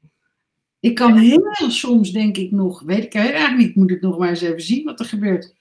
Ik 0.80 0.96
kan 0.96 1.18
heel 1.18 1.54
soms, 1.68 2.12
denk 2.12 2.38
ik 2.38 2.52
nog, 2.52 2.82
weet 2.82 3.04
ik 3.04 3.14
eigenlijk 3.14 3.58
niet, 3.58 3.76
moet 3.76 3.90
het 3.90 4.02
nog 4.02 4.18
maar 4.18 4.30
eens 4.30 4.42
even 4.42 4.62
zien 4.62 4.84
wat 4.84 5.00
er 5.00 5.06
gebeurt. 5.06 5.56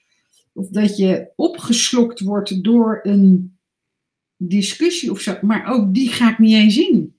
Of 0.53 0.67
dat 0.67 0.97
je 0.97 1.27
opgeslokt 1.35 2.19
wordt 2.19 2.63
door 2.63 2.99
een 3.03 3.57
discussie 4.37 5.11
of 5.11 5.19
zo, 5.19 5.37
maar 5.41 5.67
ook 5.67 5.93
die 5.93 6.09
ga 6.09 6.31
ik 6.31 6.37
niet 6.37 6.55
eens 6.55 6.73
zien. 6.73 7.13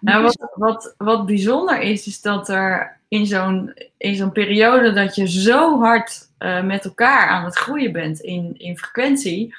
Nou, 0.00 0.22
wat, 0.22 0.52
wat, 0.54 0.94
wat 0.98 1.26
bijzonder 1.26 1.80
is, 1.80 2.06
is 2.06 2.20
dat 2.20 2.48
er 2.48 3.00
in 3.08 3.26
zo'n, 3.26 3.74
in 3.96 4.16
zo'n 4.16 4.32
periode 4.32 4.92
dat 4.92 5.14
je 5.14 5.28
zo 5.28 5.78
hard 5.78 6.30
uh, 6.38 6.64
met 6.64 6.84
elkaar 6.84 7.28
aan 7.28 7.44
het 7.44 7.56
groeien 7.56 7.92
bent 7.92 8.20
in, 8.20 8.54
in 8.58 8.78
frequentie, 8.78 9.54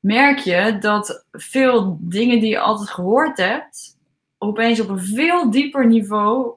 merk 0.00 0.38
je 0.38 0.78
dat 0.80 1.24
veel 1.32 1.98
dingen 2.00 2.40
die 2.40 2.48
je 2.48 2.58
altijd 2.58 2.90
gehoord 2.90 3.36
hebt, 3.36 3.96
opeens 4.38 4.80
op 4.80 4.88
een 4.88 5.04
veel 5.04 5.50
dieper 5.50 5.86
niveau 5.86 6.54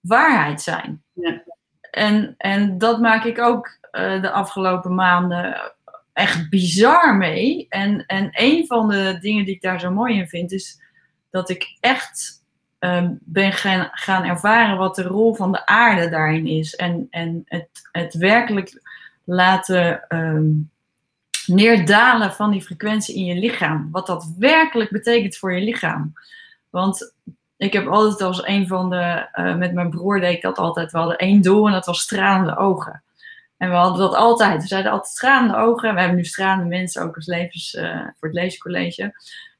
waarheid 0.00 0.62
zijn. 0.62 1.02
Ja. 1.12 1.42
En, 1.90 2.34
en 2.38 2.78
dat 2.78 3.00
maak 3.00 3.24
ik 3.24 3.38
ook 3.38 3.78
uh, 3.92 4.22
de 4.22 4.30
afgelopen 4.30 4.94
maanden 4.94 5.72
echt 6.12 6.50
bizar 6.50 7.16
mee. 7.16 7.66
En, 7.68 8.06
en 8.06 8.28
een 8.32 8.66
van 8.66 8.88
de 8.88 9.18
dingen 9.20 9.44
die 9.44 9.54
ik 9.54 9.62
daar 9.62 9.80
zo 9.80 9.90
mooi 9.90 10.18
in 10.18 10.28
vind, 10.28 10.52
is 10.52 10.80
dat 11.30 11.50
ik 11.50 11.76
echt 11.80 12.44
um, 12.78 13.18
ben 13.20 13.52
gaan, 13.52 13.88
gaan 13.92 14.24
ervaren 14.24 14.76
wat 14.76 14.94
de 14.94 15.02
rol 15.02 15.34
van 15.34 15.52
de 15.52 15.66
aarde 15.66 16.08
daarin 16.08 16.46
is. 16.46 16.74
En, 16.74 17.06
en 17.10 17.42
het, 17.44 17.68
het 17.92 18.14
werkelijk 18.14 18.82
laten 19.24 20.04
um, 20.08 20.70
neerdalen 21.54 22.32
van 22.32 22.50
die 22.50 22.62
frequentie 22.62 23.14
in 23.14 23.24
je 23.24 23.34
lichaam. 23.34 23.88
Wat 23.92 24.06
dat 24.06 24.32
werkelijk 24.38 24.90
betekent 24.90 25.36
voor 25.36 25.54
je 25.54 25.64
lichaam. 25.64 26.12
Want 26.70 27.14
ik 27.56 27.72
heb 27.72 27.86
altijd 27.86 28.20
als 28.20 28.46
een 28.46 28.66
van 28.66 28.90
de, 28.90 29.28
uh, 29.34 29.56
met 29.56 29.72
mijn 29.72 29.90
broer 29.90 30.20
deed 30.20 30.36
ik 30.36 30.42
dat 30.42 30.58
altijd. 30.58 30.92
We 30.92 30.98
hadden 30.98 31.18
één 31.18 31.42
doel 31.42 31.66
en 31.66 31.72
dat 31.72 31.86
was 31.86 32.00
stralende 32.00 32.56
ogen. 32.56 33.02
En 33.56 33.68
we 33.68 33.76
hadden 33.76 33.98
dat 33.98 34.14
altijd. 34.14 34.62
We 34.62 34.68
zeiden 34.68 34.92
altijd 34.92 35.12
stralende 35.12 35.56
ogen. 35.56 35.94
We 35.94 36.00
hebben 36.00 36.18
nu 36.18 36.24
stralende 36.24 36.64
mensen 36.64 37.02
ook 37.02 37.16
als 37.16 37.26
levens 37.26 37.74
uh, 37.74 38.00
voor 38.00 38.28
het 38.28 38.34
leescollege 38.34 39.12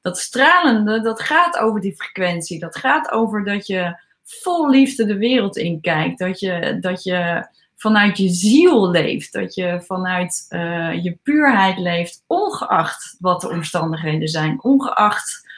dat 0.03 0.17
stralende, 0.17 1.01
dat 1.01 1.21
gaat 1.21 1.57
over 1.57 1.81
die 1.81 1.95
frequentie. 1.95 2.59
Dat 2.59 2.75
gaat 2.75 3.11
over 3.11 3.43
dat 3.43 3.67
je 3.67 3.97
vol 4.23 4.69
liefde 4.69 5.05
de 5.05 5.17
wereld 5.17 5.57
in 5.57 5.81
kijkt. 5.81 6.19
Dat 6.19 6.39
je, 6.39 6.77
dat 6.81 7.03
je 7.03 7.47
vanuit 7.75 8.17
je 8.17 8.29
ziel 8.29 8.89
leeft. 8.89 9.33
Dat 9.33 9.55
je 9.55 9.81
vanuit 9.85 10.45
uh, 10.49 11.03
je 11.03 11.17
puurheid 11.23 11.77
leeft, 11.77 12.23
ongeacht 12.27 13.15
wat 13.19 13.41
de 13.41 13.49
omstandigheden 13.49 14.27
zijn. 14.27 14.63
Ongeacht 14.63 15.51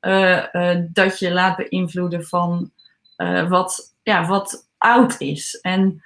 uh, 0.00 0.44
uh, 0.52 0.76
dat 0.88 1.18
je 1.18 1.32
laat 1.32 1.56
beïnvloeden 1.56 2.26
van 2.26 2.70
wat, 3.48 3.94
ja, 4.02 4.26
wat 4.26 4.68
oud 4.78 5.20
is. 5.20 5.58
En 5.60 6.02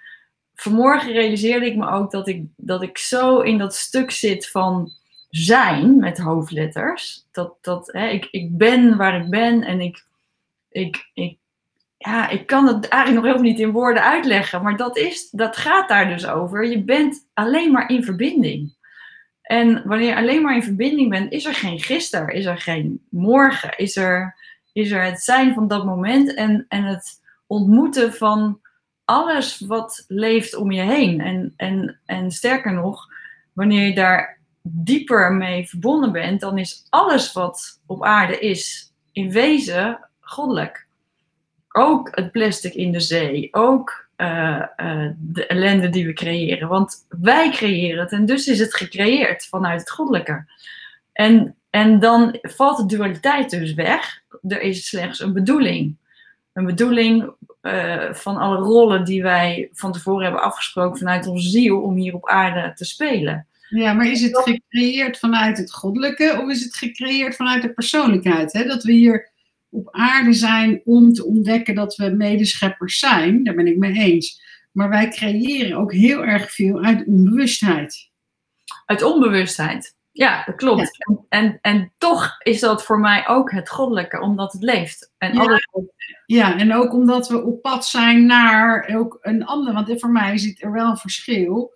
vanmorgen 0.55 1.13
realiseerde 1.13 1.67
ik 1.67 1.77
me 1.77 1.89
ook 1.89 2.11
dat 2.11 2.29
ik, 2.29 2.45
dat 2.57 2.83
ik 2.83 2.99
zo 2.99 3.41
in 3.41 3.59
dat 3.59 3.75
stuk 3.75 4.11
zit 4.11 4.51
van 4.51 4.93
zijn 5.31 5.99
met 5.99 6.19
hoofdletters. 6.19 7.27
Dat, 7.31 7.55
dat, 7.61 7.93
hè, 7.93 8.07
ik, 8.07 8.29
ik 8.31 8.57
ben 8.57 8.97
waar 8.97 9.21
ik 9.21 9.31
ben 9.31 9.63
en 9.63 9.81
ik, 9.81 10.05
ik, 10.69 11.11
ik, 11.15 11.39
ja, 12.05 12.29
ik 12.29 12.47
kan 12.47 12.67
het 12.67 12.89
eigenlijk 12.89 13.25
nog 13.25 13.33
helemaal 13.33 13.53
niet 13.53 13.67
in 13.67 13.73
woorden 13.73 14.03
uitleggen, 14.03 14.63
maar 14.63 14.77
dat, 14.77 14.97
is, 14.97 15.31
dat 15.31 15.57
gaat 15.57 15.89
daar 15.89 16.09
dus 16.09 16.27
over. 16.27 16.67
Je 16.67 16.83
bent 16.83 17.29
alleen 17.35 17.73
maar 17.73 17.91
in 17.91 18.05
verbinding. 18.05 18.75
En 19.43 19.83
wanneer 19.85 20.09
je 20.09 20.17
alleen 20.17 20.43
maar 20.43 20.55
in 20.55 20.63
verbinding 20.63 21.11
bent, 21.11 21.33
is 21.33 21.45
er 21.45 21.55
geen 21.55 21.81
gisteren, 21.81 22.35
is 22.35 22.45
er 22.45 22.59
geen 22.59 23.07
morgen, 23.11 23.77
is 23.77 23.97
er, 23.97 24.37
is 24.73 24.91
er 24.91 25.05
het 25.05 25.23
zijn 25.23 25.55
van 25.55 25.69
dat 25.69 25.85
moment 25.85 26.35
en, 26.35 26.65
en 26.69 26.85
het 26.85 27.21
ontmoeten 27.47 28.13
van 28.13 28.61
alles 29.05 29.61
wat 29.61 30.05
leeft 30.09 30.55
om 30.57 30.73
je 30.73 30.83
heen. 30.83 31.21
En, 31.21 31.53
en, 31.57 32.01
en 32.07 32.31
sterker 32.31 32.73
nog, 32.73 33.07
wanneer 33.53 33.87
je 33.89 33.95
daar 33.95 34.39
dieper 34.63 35.33
mee 35.33 35.69
verbonden 35.69 36.13
bent, 36.13 36.41
dan 36.41 36.59
is 36.59 36.87
alles 36.89 37.33
wat 37.33 37.81
op 37.87 38.05
aarde 38.05 38.39
is 38.39 38.93
in 39.13 39.31
wezen 39.31 40.09
goddelijk. 40.21 40.84
Ook 41.77 42.09
het 42.11 42.33
plastic 42.33 42.75
in 42.75 42.93
de 42.93 43.01
zee, 43.01 43.49
ook 43.51 44.09
uh, 44.17 44.63
uh, 44.77 45.11
de 45.17 45.47
ellende 45.47 45.89
die 45.89 46.07
we 46.07 46.13
creëren. 46.13 46.69
Want 46.69 47.07
wij 47.09 47.51
creëren 47.51 48.01
het 48.01 48.13
en 48.13 48.27
dus 48.27 48.47
is 48.47 48.59
het 48.59 48.75
gecreëerd 48.75 49.47
vanuit 49.47 49.81
het 49.81 49.91
goddelijke. 49.91 50.45
En, 51.13 51.57
en 51.71 51.99
dan 51.99 52.39
valt 52.43 52.77
de 52.77 52.97
dualiteit 52.97 53.51
dus 53.51 53.75
weg. 53.75 54.23
Er 54.49 54.61
is 54.61 54.89
slechts 54.89 55.21
een 55.21 55.33
bedoeling. 55.33 55.97
Een 56.53 56.65
bedoeling 56.65 57.33
uh, 57.63 58.13
van 58.13 58.37
alle 58.37 58.57
rollen 58.57 59.05
die 59.05 59.23
wij 59.23 59.69
van 59.73 59.93
tevoren 59.93 60.23
hebben 60.23 60.43
afgesproken 60.43 60.99
vanuit 60.99 61.27
onze 61.27 61.49
ziel 61.49 61.81
om 61.81 61.97
hier 61.97 62.15
op 62.15 62.29
aarde 62.29 62.73
te 62.75 62.85
spelen. 62.85 63.47
Ja, 63.69 63.93
maar 63.93 64.07
is 64.07 64.23
het 64.23 64.39
gecreëerd 64.39 65.19
vanuit 65.19 65.59
het 65.59 65.73
goddelijke 65.73 66.39
of 66.43 66.51
is 66.51 66.65
het 66.65 66.77
gecreëerd 66.77 67.37
vanuit 67.37 67.63
de 67.63 67.73
persoonlijkheid? 67.73 68.53
Hè? 68.53 68.65
Dat 68.65 68.83
we 68.83 68.93
hier 68.93 69.33
op 69.75 69.89
aarde 69.91 70.33
zijn 70.33 70.81
om 70.85 71.13
te 71.13 71.25
ontdekken 71.25 71.75
dat 71.75 71.97
we 71.97 72.11
medescheppers 72.11 72.99
zijn, 72.99 73.45
daar 73.45 73.55
ben 73.55 73.67
ik 73.67 73.77
mee 73.77 73.93
eens. 73.93 74.43
Maar 74.73 74.89
wij 74.89 75.09
creëren 75.09 75.77
ook 75.77 75.93
heel 75.93 76.25
erg 76.25 76.53
veel 76.53 76.83
uit 76.83 77.07
onbewustheid. 77.07 78.11
Uit 78.87 79.03
onbewustheid, 79.03 79.97
ja, 80.15 80.45
dat 80.45 80.55
klopt. 80.55 80.97
Ja. 81.09 81.17
En, 81.29 81.59
en 81.61 81.93
toch 81.99 82.37
is 82.43 82.61
dat 82.61 82.85
voor 82.85 83.01
mij 83.01 83.29
ook 83.29 83.51
het 83.51 83.69
goddelijke, 83.69 84.21
omdat 84.21 84.53
het 84.53 84.63
leeft. 84.63 85.13
En 85.19 85.35
ja. 85.35 85.41
Alles... 85.41 85.69
ja, 86.27 86.59
en 86.59 86.75
ook 86.75 86.93
omdat 86.93 87.29
we 87.29 87.43
op 87.43 87.63
pad 87.63 87.87
zijn 87.87 88.27
naar 88.27 88.95
ook 88.97 89.19
een 89.21 89.45
ander. 89.45 89.73
Want 89.73 90.01
voor 90.01 90.11
mij 90.11 90.39
zit 90.39 90.63
er 90.63 90.73
wel 90.73 90.91
een 90.91 90.97
verschil 90.97 91.73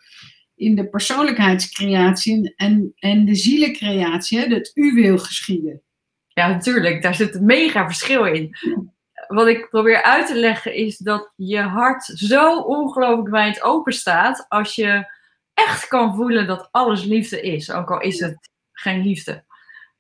in 0.55 0.75
de 0.75 0.89
persoonlijkheidscreatie 0.89 2.55
en, 2.57 2.93
en 2.97 3.25
de 3.25 3.35
zielencreatie, 3.35 4.39
hè, 4.39 4.49
dat 4.49 4.71
u 4.75 4.93
wil 4.95 5.19
geschieden. 5.19 5.83
Ja, 6.39 6.49
natuurlijk, 6.49 7.03
daar 7.03 7.15
zit 7.15 7.35
een 7.35 7.45
mega 7.45 7.87
verschil 7.87 8.25
in. 8.25 8.57
Wat 9.29 9.47
ik 9.47 9.69
probeer 9.71 10.03
uit 10.03 10.27
te 10.27 10.35
leggen 10.35 10.75
is 10.75 10.97
dat 10.97 11.33
je 11.37 11.61
hart 11.61 12.05
zo 12.05 12.59
ongelooflijk 12.61 13.29
wijd 13.29 13.63
open 13.63 13.93
staat 13.93 14.47
als 14.49 14.75
je 14.75 15.13
echt 15.55 15.89
kan 15.89 16.15
voelen 16.15 16.47
dat 16.47 16.69
alles 16.71 17.05
liefde 17.05 17.41
is, 17.41 17.71
ook 17.71 17.91
al 17.91 18.01
is 18.01 18.21
het 18.21 18.51
geen 18.73 19.03
liefde. 19.03 19.45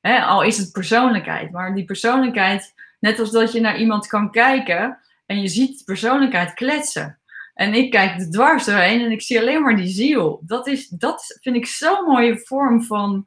Al 0.00 0.42
is 0.42 0.58
het 0.58 0.72
persoonlijkheid, 0.72 1.50
maar 1.50 1.74
die 1.74 1.84
persoonlijkheid, 1.84 2.74
net 3.00 3.18
als 3.20 3.30
dat 3.30 3.52
je 3.52 3.60
naar 3.60 3.78
iemand 3.78 4.06
kan 4.06 4.30
kijken 4.30 4.98
en 5.26 5.40
je 5.40 5.48
ziet 5.48 5.78
de 5.78 5.84
persoonlijkheid 5.84 6.54
kletsen. 6.54 7.18
En 7.54 7.74
ik 7.74 7.90
kijk 7.90 8.20
er 8.20 8.30
dwars 8.30 8.64
doorheen 8.64 9.04
en 9.04 9.10
ik 9.10 9.22
zie 9.22 9.40
alleen 9.40 9.62
maar 9.62 9.76
die 9.76 9.88
ziel. 9.88 10.40
Dat, 10.46 10.66
is, 10.66 10.88
dat 10.88 11.38
vind 11.40 11.56
ik 11.56 11.66
zo'n 11.66 12.04
mooie 12.04 12.38
vorm 12.38 12.82
van, 12.82 13.24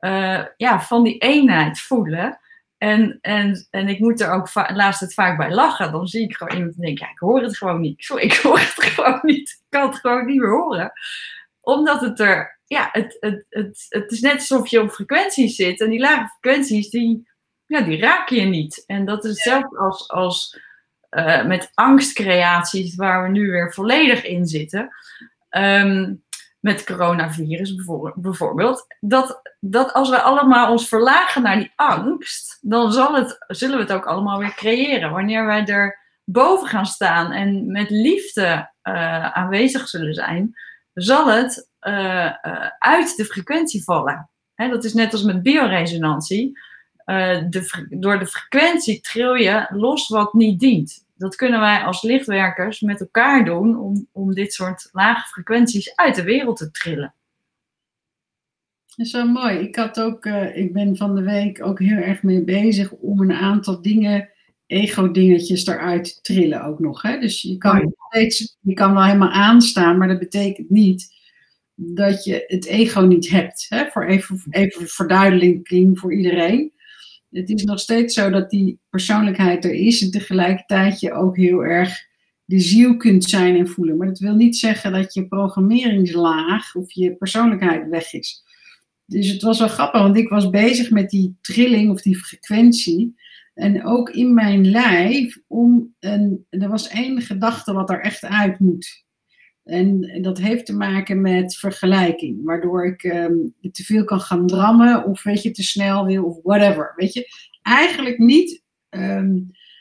uh, 0.00 0.44
ja, 0.56 0.80
van 0.80 1.02
die 1.02 1.18
eenheid 1.18 1.80
voelen. 1.80 2.38
En, 2.78 3.18
en, 3.20 3.66
en 3.70 3.88
ik 3.88 3.98
moet 3.98 4.20
er 4.20 4.30
ook 4.30 4.54
laatst 4.54 5.00
het 5.00 5.14
vaak 5.14 5.36
bij 5.36 5.50
lachen. 5.50 5.92
Dan 5.92 6.06
zie 6.06 6.22
ik 6.22 6.36
gewoon 6.36 6.56
iemand 6.56 6.74
en 6.74 6.82
denk, 6.82 6.98
ja, 6.98 7.10
ik 7.10 7.18
hoor 7.18 7.42
het 7.42 7.56
gewoon 7.56 7.80
niet. 7.80 8.04
Sorry, 8.04 8.24
ik 8.24 8.36
hoor 8.36 8.58
het 8.58 8.82
gewoon 8.94 9.20
niet. 9.22 9.50
Ik 9.50 9.64
kan 9.68 9.88
het 9.88 9.98
gewoon 9.98 10.26
niet 10.26 10.40
meer 10.40 10.50
horen. 10.50 10.92
Omdat 11.60 12.00
het 12.00 12.20
er, 12.20 12.60
ja, 12.64 12.88
het, 12.92 13.16
het, 13.20 13.46
het, 13.48 13.86
het 13.88 14.12
is 14.12 14.20
net 14.20 14.34
alsof 14.34 14.68
je 14.68 14.80
op 14.80 14.90
frequenties 14.90 15.56
zit. 15.56 15.80
En 15.80 15.90
die 15.90 16.00
lage 16.00 16.28
frequenties, 16.40 16.90
die, 16.90 17.28
ja, 17.66 17.80
die 17.80 18.00
raken 18.00 18.36
je 18.36 18.46
niet. 18.46 18.84
En 18.86 19.04
dat 19.04 19.24
is 19.24 19.30
hetzelfde 19.30 19.78
als, 19.78 20.10
als 20.10 20.60
uh, 21.10 21.44
met 21.44 21.70
angstcreaties, 21.74 22.94
waar 22.94 23.22
we 23.22 23.28
nu 23.28 23.50
weer 23.50 23.72
volledig 23.72 24.24
in 24.24 24.46
zitten. 24.46 24.90
Um, 25.50 26.24
met 26.66 26.84
coronavirus 26.84 27.74
bijvoorbeeld. 28.14 28.86
Dat, 29.00 29.40
dat 29.60 29.92
als 29.92 30.10
we 30.10 30.20
allemaal 30.20 30.70
ons 30.70 30.88
verlagen 30.88 31.42
naar 31.42 31.56
die 31.56 31.72
angst, 31.76 32.58
dan 32.60 32.92
zal 32.92 33.14
het, 33.14 33.44
zullen 33.46 33.76
we 33.76 33.82
het 33.82 33.92
ook 33.92 34.06
allemaal 34.06 34.38
weer 34.38 34.54
creëren. 34.54 35.10
Wanneer 35.10 35.46
wij 35.46 35.66
er 35.66 35.98
boven 36.24 36.68
gaan 36.68 36.86
staan 36.86 37.32
en 37.32 37.70
met 37.70 37.90
liefde 37.90 38.72
uh, 38.82 39.32
aanwezig 39.32 39.88
zullen 39.88 40.14
zijn, 40.14 40.54
zal 40.92 41.26
het 41.26 41.70
uh, 41.80 42.32
uit 42.78 43.16
de 43.16 43.24
frequentie 43.24 43.84
vallen. 43.84 44.30
Hè, 44.54 44.68
dat 44.68 44.84
is 44.84 44.94
net 44.94 45.12
als 45.12 45.22
met 45.22 45.42
bioresonantie. 45.42 46.58
door 47.88 48.18
de 48.18 48.26
frequentie 48.26 49.00
tril 49.00 49.34
je 49.34 49.66
los 49.68 50.08
wat 50.08 50.32
niet 50.32 50.60
dient 50.60 51.05
dat 51.16 51.36
kunnen 51.36 51.60
wij 51.60 51.82
als 51.82 52.02
lichtwerkers 52.02 52.80
met 52.80 53.00
elkaar 53.00 53.44
doen 53.44 53.78
om, 53.78 54.08
om 54.12 54.34
dit 54.34 54.52
soort 54.52 54.88
lage 54.92 55.28
frequenties 55.28 55.96
uit 55.96 56.14
de 56.14 56.22
wereld 56.22 56.56
te 56.56 56.70
trillen. 56.70 57.14
Dat 58.96 59.06
is 59.06 59.12
wel 59.12 59.28
mooi. 59.28 59.58
Ik, 59.58 59.76
had 59.76 60.00
ook, 60.00 60.24
uh, 60.24 60.56
ik 60.56 60.72
ben 60.72 60.96
van 60.96 61.14
de 61.14 61.22
week 61.22 61.64
ook 61.64 61.78
heel 61.78 61.96
erg 61.96 62.22
mee 62.22 62.44
bezig 62.44 62.90
om 62.90 63.20
een 63.20 63.32
aantal 63.32 63.82
dingen, 63.82 64.30
ego-dingetjes 64.66 65.66
eruit 65.66 66.04
te 66.04 66.20
trillen 66.20 66.64
ook 66.64 66.78
nog. 66.78 67.02
Hè? 67.02 67.18
Dus 67.18 67.42
je 67.42 67.56
kan, 67.56 67.94
steeds, 68.08 68.56
je 68.60 68.74
kan 68.74 68.94
wel 68.94 69.04
helemaal 69.04 69.30
aanstaan, 69.30 69.98
maar 69.98 70.08
dat 70.08 70.18
betekent 70.18 70.70
niet 70.70 71.14
dat 71.74 72.24
je 72.24 72.44
het 72.46 72.66
ego 72.66 73.00
niet 73.00 73.28
hebt. 73.28 73.66
Hè? 73.68 73.86
Voor 73.86 74.04
even, 74.04 74.42
even 74.50 74.86
verduidelijking 74.86 75.98
voor 75.98 76.14
iedereen. 76.14 76.72
Het 77.36 77.50
is 77.50 77.64
nog 77.64 77.80
steeds 77.80 78.14
zo 78.14 78.30
dat 78.30 78.50
die 78.50 78.80
persoonlijkheid 78.90 79.64
er 79.64 79.74
is 79.74 80.02
en 80.02 80.10
tegelijkertijd 80.10 81.00
je 81.00 81.12
ook 81.12 81.36
heel 81.36 81.64
erg 81.64 82.04
de 82.44 82.60
ziel 82.60 82.96
kunt 82.96 83.24
zijn 83.24 83.56
en 83.56 83.68
voelen. 83.68 83.96
Maar 83.96 84.06
dat 84.06 84.18
wil 84.18 84.34
niet 84.34 84.56
zeggen 84.56 84.92
dat 84.92 85.14
je 85.14 85.28
programmeringslaag 85.28 86.74
of 86.74 86.92
je 86.92 87.16
persoonlijkheid 87.16 87.88
weg 87.88 88.12
is. 88.12 88.44
Dus 89.06 89.28
het 89.28 89.42
was 89.42 89.58
wel 89.58 89.68
grappig, 89.68 90.00
want 90.00 90.16
ik 90.16 90.28
was 90.28 90.50
bezig 90.50 90.90
met 90.90 91.10
die 91.10 91.36
trilling 91.40 91.90
of 91.90 92.02
die 92.02 92.16
frequentie. 92.16 93.14
En 93.54 93.84
ook 93.84 94.10
in 94.10 94.34
mijn 94.34 94.70
lijf, 94.70 95.38
om 95.46 95.94
een, 96.00 96.46
er 96.50 96.68
was 96.68 96.88
één 96.88 97.20
gedachte 97.22 97.72
wat 97.72 97.90
er 97.90 98.00
echt 98.00 98.24
uit 98.24 98.58
moet. 98.58 99.05
En 99.66 100.18
dat 100.22 100.38
heeft 100.38 100.66
te 100.66 100.76
maken 100.76 101.20
met 101.20 101.56
vergelijking, 101.56 102.44
waardoor 102.44 102.86
ik 102.86 103.02
ehm, 103.02 103.34
te 103.72 103.84
veel 103.84 104.04
kan 104.04 104.20
gaan 104.20 104.46
drammen 104.46 105.04
of 105.04 105.22
weet 105.22 105.42
je, 105.42 105.50
te 105.50 105.62
snel 105.62 106.04
wil 106.04 106.24
of 106.24 106.38
whatever. 106.42 106.92
Weet 106.96 107.12
je, 107.12 107.28
eigenlijk 107.62 108.18
niet, 108.18 108.62
ehm, 108.88 109.38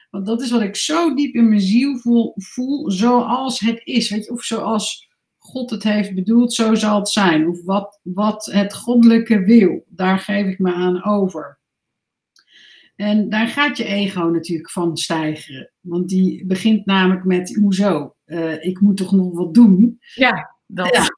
want 0.10 0.26
dat 0.26 0.42
is 0.42 0.52
wat 0.52 0.62
ik 0.62 0.76
zo 0.76 1.16
diep 1.16 1.36
in 1.36 1.50
mijn 1.50 1.62
ziel 1.62 1.98
voel, 1.98 2.34
voel, 2.36 2.92
zoals 2.92 3.60
het 3.60 3.82
is. 3.84 4.30
Of 4.30 4.44
zoals 4.44 5.10
God 5.38 5.70
het 5.70 5.84
heeft 5.84 6.16
bedoeld, 6.16 6.54
zo 6.54 6.76
zal 6.76 7.00
het 7.00 7.10
zijn. 7.10 7.50
Of 7.50 7.64
wat, 7.64 8.00
wat 8.04 8.46
het 8.46 8.74
goddelijke 8.74 9.40
wil, 9.40 9.86
daar 9.88 10.20
geef 10.20 10.48
ik 10.48 10.60
me 10.60 10.74
aan 10.74 11.04
over. 11.04 11.60
En 12.96 13.30
daar 13.30 13.48
gaat 13.48 13.78
je 13.78 13.86
ego 13.86 14.24
natuurlijk 14.24 14.70
van 14.70 14.98
stijgen. 14.98 15.72
Want 15.80 16.10
die 16.10 16.46
begint 16.46 16.86
namelijk 16.86 17.26
met, 17.26 17.56
hoezo? 17.56 18.16
Uh, 18.26 18.66
ik 18.66 18.80
moet 18.80 18.98
toch 18.98 19.12
nog 19.12 19.34
wat 19.34 19.54
doen? 19.54 20.00
Ja, 20.14 20.56
dat. 20.66 20.96
Ja. 20.96 21.10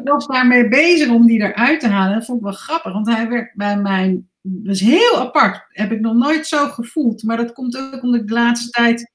was 0.04 0.26
daarmee 0.26 0.68
bezig 0.68 1.08
om 1.08 1.26
die 1.26 1.40
eruit 1.40 1.80
te 1.80 1.88
halen. 1.88 2.14
Dat 2.14 2.24
vond 2.24 2.38
ik 2.38 2.44
wel 2.44 2.54
grappig, 2.54 2.92
want 2.92 3.06
hij 3.06 3.28
werkt 3.28 3.56
bij 3.56 3.80
mijn... 3.80 4.30
Dat 4.42 4.74
is 4.74 4.80
heel 4.80 5.18
apart. 5.18 5.66
Heb 5.68 5.92
ik 5.92 6.00
nog 6.00 6.14
nooit 6.14 6.46
zo 6.46 6.68
gevoeld. 6.68 7.22
Maar 7.22 7.36
dat 7.36 7.52
komt 7.52 7.76
ook 7.76 8.02
omdat 8.02 8.20
ik 8.20 8.26
de 8.26 8.34
laatste 8.34 8.70
tijd... 8.70 9.14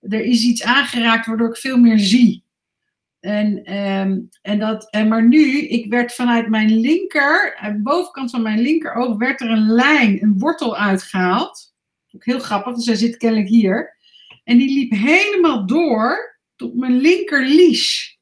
Er 0.00 0.24
is 0.24 0.44
iets 0.44 0.64
aangeraakt 0.64 1.26
waardoor 1.26 1.48
ik 1.48 1.56
veel 1.56 1.78
meer 1.78 1.98
zie. 1.98 2.43
En, 3.24 3.76
um, 3.76 4.28
en 4.42 4.58
dat, 4.58 4.90
en 4.90 5.08
maar 5.08 5.26
nu, 5.26 5.58
ik 5.58 5.90
werd 5.90 6.14
vanuit 6.14 6.48
mijn 6.48 6.80
linker, 6.80 7.56
aan 7.56 7.72
de 7.72 7.82
bovenkant 7.82 8.30
van 8.30 8.42
mijn 8.42 8.60
linkeroog, 8.60 9.16
werd 9.16 9.40
er 9.40 9.50
een 9.50 9.68
lijn, 9.68 10.22
een 10.22 10.38
wortel 10.38 10.76
uitgehaald. 10.76 11.74
Ook 12.14 12.24
heel 12.24 12.38
grappig, 12.38 12.74
dus 12.74 12.86
hij 12.86 12.94
zit 12.94 13.16
kennelijk 13.16 13.48
hier. 13.48 13.96
En 14.44 14.58
die 14.58 14.74
liep 14.74 14.90
helemaal 14.90 15.66
door 15.66 16.38
tot 16.56 16.74
mijn 16.74 16.96
linkerlies. 16.96 18.18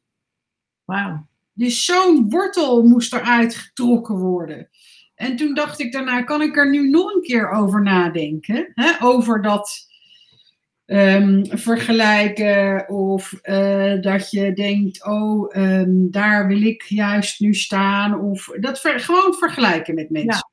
Wauw. 0.84 1.26
Dus 1.52 1.84
zo'n 1.84 2.30
wortel 2.30 2.82
moest 2.82 3.12
eruit 3.12 3.54
getrokken 3.54 4.16
worden. 4.16 4.68
En 5.14 5.36
toen 5.36 5.54
dacht 5.54 5.80
ik 5.80 5.92
daarna, 5.92 6.22
kan 6.22 6.42
ik 6.42 6.56
er 6.56 6.70
nu 6.70 6.88
nog 6.88 7.14
een 7.14 7.22
keer 7.22 7.50
over 7.50 7.82
nadenken? 7.82 8.70
Hè? 8.74 9.04
Over 9.04 9.42
dat 9.42 9.91
um, 10.86 11.46
vergelijken 11.46 12.88
of 12.88 13.38
uh, 13.42 14.00
dat 14.00 14.30
je 14.30 14.52
denkt, 14.52 15.06
oh, 15.06 15.56
um, 15.56 16.10
daar 16.10 16.46
wil 16.46 16.62
ik 16.62 16.82
juist 16.82 17.40
nu 17.40 17.54
staan. 17.54 18.20
Of 18.20 18.48
dat 18.60 18.80
ver, 18.80 19.00
gewoon 19.00 19.34
vergelijken 19.34 19.94
met 19.94 20.10
mensen. 20.10 20.30
Ja. 20.32 20.50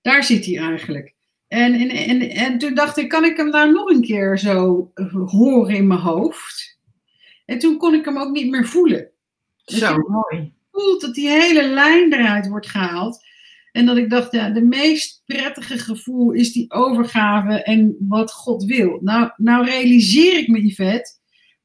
Daar 0.00 0.24
zit 0.24 0.46
hij 0.46 0.58
eigenlijk. 0.58 1.14
En, 1.48 1.74
en, 1.74 1.88
en, 1.90 2.20
en 2.30 2.58
toen 2.58 2.74
dacht 2.74 2.96
ik, 2.96 3.08
kan 3.08 3.24
ik 3.24 3.36
hem 3.36 3.50
daar 3.50 3.72
nog 3.72 3.88
een 3.88 4.02
keer 4.02 4.38
zo 4.38 4.90
horen 5.26 5.74
in 5.74 5.86
mijn 5.86 6.00
hoofd? 6.00 6.78
En 7.46 7.58
toen 7.58 7.76
kon 7.76 7.94
ik 7.94 8.04
hem 8.04 8.18
ook 8.18 8.30
niet 8.30 8.50
meer 8.50 8.66
voelen. 8.66 9.10
Zo 9.64 9.96
mooi. 9.96 10.52
Voelt 10.72 11.00
dat 11.00 11.14
die 11.14 11.28
hele 11.28 11.68
lijn 11.68 12.12
eruit 12.12 12.48
wordt 12.48 12.68
gehaald. 12.68 13.24
En 13.72 13.86
dat 13.86 13.96
ik 13.96 14.10
dacht, 14.10 14.32
ja, 14.32 14.50
de 14.50 14.64
meest 14.64 15.22
prettige 15.24 15.78
gevoel 15.78 16.32
is 16.32 16.52
die 16.52 16.70
overgave 16.72 17.62
en 17.62 17.96
wat 17.98 18.32
God 18.32 18.64
wil. 18.64 18.98
Nou, 19.00 19.30
nou 19.36 19.64
realiseer 19.64 20.38
ik 20.38 20.48
me, 20.48 20.66
Yvette, 20.66 21.18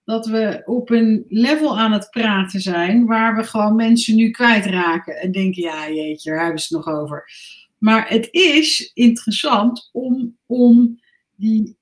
dat 0.03 0.27
we 0.27 0.61
op 0.65 0.89
een 0.89 1.25
level 1.27 1.79
aan 1.79 1.91
het 1.91 2.09
praten 2.09 2.61
zijn 2.61 3.05
waar 3.05 3.35
we 3.35 3.43
gewoon 3.43 3.75
mensen 3.75 4.15
nu 4.15 4.29
kwijtraken. 4.29 5.15
En 5.15 5.31
denken, 5.31 5.63
ja 5.63 5.89
jeetje, 5.89 6.29
daar 6.29 6.43
hebben 6.43 6.61
ze 6.61 6.75
het 6.75 6.85
nog 6.85 6.95
over. 6.95 7.29
Maar 7.77 8.09
het 8.09 8.27
is 8.31 8.91
interessant 8.93 9.89
om, 9.91 10.37
om 10.45 10.99
die 11.35 11.77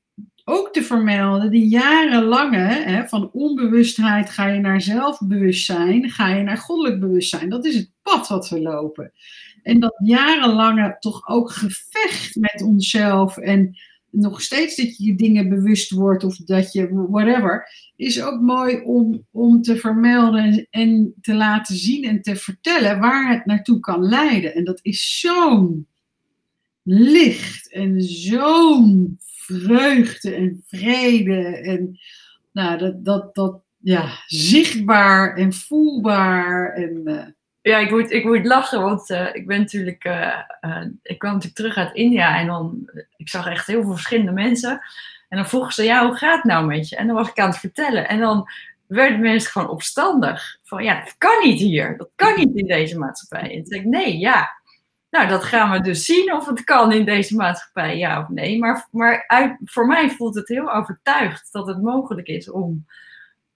ook 0.46 0.74
te 0.74 0.84
vermelden, 0.84 1.52
die 1.52 1.68
jarenlange, 1.68 2.58
hè, 2.58 3.08
van 3.08 3.32
onbewustheid 3.32 4.30
ga 4.30 4.48
je 4.48 4.60
naar 4.60 4.82
zelfbewustzijn, 4.82 6.10
ga 6.10 6.28
je 6.28 6.44
naar 6.44 6.58
goddelijk 6.58 7.00
bewustzijn. 7.00 7.50
Dat 7.50 7.66
is 7.66 7.76
het 7.76 7.92
pad 8.02 8.28
wat 8.28 8.50
we 8.50 8.62
lopen. 8.62 9.12
En 9.64 9.80
dat 9.80 10.00
jarenlange 10.04 10.96
toch 11.00 11.28
ook 11.28 11.52
gevecht 11.52 12.36
met 12.36 12.64
onszelf 12.66 13.38
en 13.38 13.78
nog 14.14 14.42
steeds 14.42 14.76
dat 14.76 14.98
je 14.98 15.06
je 15.06 15.16
dingen 15.16 15.50
bewust 15.50 15.92
wordt 15.92 16.24
of 16.24 16.36
dat 16.36 16.74
je 16.74 17.08
whatever, 17.10 17.68
is 17.96 18.22
ook 18.22 18.42
mooi 18.42 18.82
om, 18.82 19.26
om 19.32 19.62
te 19.62 19.76
vermelden 19.76 20.68
en 20.70 21.14
te 21.22 21.34
laten 21.34 21.76
zien 21.76 22.04
en 22.04 22.22
te 22.22 22.36
vertellen 22.36 23.00
waar 23.00 23.34
het 23.34 23.46
naartoe 23.46 23.80
kan 23.80 24.04
leiden. 24.04 24.56
En 24.56 24.64
dat 24.64 24.80
is 24.82 25.20
zo'n 25.20 25.88
licht 26.84 27.72
en 27.72 28.02
zo'n 28.02 29.18
vreugde 29.20 30.36
en 30.36 30.64
vrede 30.68 31.44
en 31.46 32.00
nou, 32.52 32.78
dat, 32.78 33.06
dat, 33.06 33.36
dat 33.36 33.62
ja, 33.78 34.24
zichtbaar 34.26 35.36
en 35.36 35.54
voelbaar 35.54 36.74
en... 36.74 37.02
Uh, 37.06 37.26
ja, 37.64 37.78
ik 37.78 37.92
moet, 37.92 38.12
ik 38.12 38.24
moet 38.24 38.46
lachen, 38.46 38.82
want 38.82 39.10
uh, 39.10 39.36
ik 39.36 39.48
ben 39.48 39.60
natuurlijk, 39.60 40.06
uh, 40.06 40.40
uh, 40.62 40.86
ik 41.02 41.20
kwam 41.20 41.32
natuurlijk 41.32 41.56
terug 41.56 41.78
uit 41.78 41.94
India 41.94 42.40
en 42.40 42.48
dan, 42.48 42.90
ik 43.18 43.30
zag 43.30 43.48
echt 43.48 43.68
heel 43.68 43.82
veel 43.82 43.92
verschillende 43.92 44.32
mensen. 44.32 44.82
En 45.30 45.38
dan 45.38 45.48
vroegen 45.48 45.74
ze, 45.74 45.84
ja, 45.84 46.06
hoe 46.06 46.16
gaat 46.16 46.36
het 46.36 46.44
nou 46.44 46.66
met 46.66 46.90
je? 46.90 46.96
En 46.96 47.08
dan 47.08 47.16
was 47.16 47.30
ik 47.30 47.40
aan 47.40 47.50
het 47.50 47.58
vertellen. 47.58 48.08
En 48.08 48.20
dan 48.20 48.50
werden 48.88 49.20
mensen 49.20 49.52
gewoon 49.52 49.70
opstandig. 49.70 50.58
Van, 50.64 50.84
ja, 50.84 51.00
dat 51.04 51.16
kan 51.18 51.44
niet 51.44 51.60
hier. 51.60 51.98
Dat 51.98 52.10
kan 52.16 52.36
niet 52.36 52.56
in 52.56 52.68
deze 52.68 52.98
maatschappij. 52.98 53.50
En 53.50 53.56
toen 53.56 53.66
zei 53.66 53.80
ik, 53.80 53.88
nee, 53.88 54.18
ja. 54.18 54.62
Nou, 55.10 55.28
dat 55.28 55.44
gaan 55.44 55.72
we 55.72 55.82
dus 55.82 56.06
zien 56.06 56.34
of 56.34 56.46
het 56.46 56.64
kan 56.64 56.92
in 56.92 57.06
deze 57.06 57.36
maatschappij, 57.36 57.98
ja 57.98 58.20
of 58.20 58.30
nee. 58.30 58.60
Maar, 58.60 58.88
maar 58.92 59.24
uit, 59.28 59.58
voor 59.64 59.88
mij 59.88 60.10
voelt 60.10 60.36
het 60.36 60.48
heel 60.48 60.74
overtuigd 60.74 61.52
dat 61.52 61.68
het 61.68 61.82
mogelijk 61.82 62.28
is 62.28 62.52
om 62.52 62.86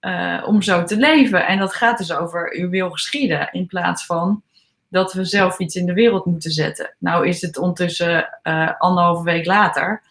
uh, 0.00 0.44
om 0.46 0.62
zo 0.62 0.84
te 0.84 0.96
leven. 0.96 1.46
En 1.46 1.58
dat 1.58 1.74
gaat 1.74 1.98
dus 1.98 2.12
over 2.12 2.54
uw 2.56 2.68
wil 2.68 2.90
geschieden, 2.90 3.48
in 3.52 3.66
plaats 3.66 4.06
van 4.06 4.42
dat 4.88 5.12
we 5.12 5.24
zelf 5.24 5.58
iets 5.58 5.74
in 5.74 5.86
de 5.86 5.92
wereld 5.92 6.24
moeten 6.24 6.50
zetten. 6.50 6.94
Nou 6.98 7.28
is 7.28 7.40
het 7.40 7.58
ondertussen 7.58 8.38
uh, 8.42 8.70
anderhalve 8.78 9.24
week 9.24 9.46
later. 9.46 10.02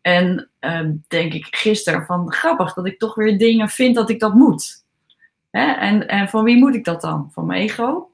En 0.00 0.48
uh, 0.60 0.80
denk 1.08 1.32
ik 1.32 1.56
gisteren 1.56 2.04
van 2.04 2.32
grappig 2.32 2.74
dat 2.74 2.86
ik 2.86 2.98
toch 2.98 3.14
weer 3.14 3.38
dingen 3.38 3.68
vind 3.68 3.94
dat 3.94 4.10
ik 4.10 4.20
dat 4.20 4.34
moet. 4.34 4.84
Hè? 5.50 5.72
En, 5.72 6.08
en 6.08 6.28
van 6.28 6.44
wie 6.44 6.56
moet 6.56 6.74
ik 6.74 6.84
dat 6.84 7.00
dan? 7.00 7.30
Van 7.32 7.46
mijn 7.46 7.62
ego? 7.62 8.10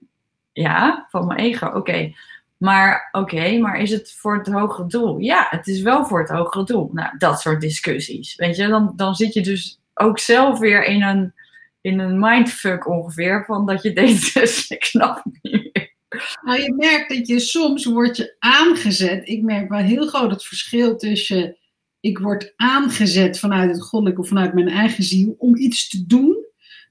Ja, 0.52 1.06
van 1.10 1.26
mijn 1.26 1.38
ego, 1.38 1.66
oké. 1.66 2.12
Maar 2.56 3.08
oké, 3.12 3.58
maar 3.58 3.78
is 3.78 3.90
het 3.90 4.12
voor 4.12 4.38
het 4.38 4.46
hogere 4.46 4.88
doel? 4.88 5.18
Ja, 5.18 5.46
het 5.50 5.66
is 5.66 5.82
wel 5.82 6.06
voor 6.06 6.20
het 6.20 6.28
hogere 6.28 6.64
doel. 6.64 6.90
Nou, 6.92 7.18
dat 7.18 7.40
soort 7.40 7.60
discussies. 7.60 8.34
Weet 8.36 8.56
je, 8.56 8.68
dan, 8.68 8.92
dan 8.96 9.14
zit 9.14 9.34
je 9.34 9.42
dus 9.42 9.79
ook 10.00 10.18
zelf 10.18 10.58
weer 10.58 10.84
in 10.84 11.02
een, 11.02 11.34
in 11.80 11.98
een 11.98 12.18
mindfuck 12.18 12.88
ongeveer. 12.88 13.44
Van 13.44 13.66
dat 13.66 13.82
je 13.82 13.92
denkt, 13.92 14.34
ik 14.68 14.84
snap 14.84 15.24
niet 15.24 15.52
meer. 15.72 15.94
Nou, 16.42 16.62
je 16.62 16.74
merkt 16.76 17.08
dat 17.08 17.26
je 17.26 17.40
soms 17.40 17.84
wordt 17.84 18.16
je 18.16 18.36
aangezet. 18.38 19.28
Ik 19.28 19.42
merk 19.42 19.68
wel 19.68 19.78
heel 19.78 20.06
groot 20.06 20.30
het 20.30 20.44
verschil 20.44 20.96
tussen 20.96 21.56
ik 22.00 22.18
word 22.18 22.52
aangezet 22.56 23.38
vanuit 23.38 23.70
het 23.70 23.82
goddelijke 23.82 24.20
of 24.20 24.28
vanuit 24.28 24.54
mijn 24.54 24.68
eigen 24.68 25.04
ziel 25.04 25.34
om 25.38 25.56
iets 25.56 25.88
te 25.88 26.06
doen. 26.06 26.44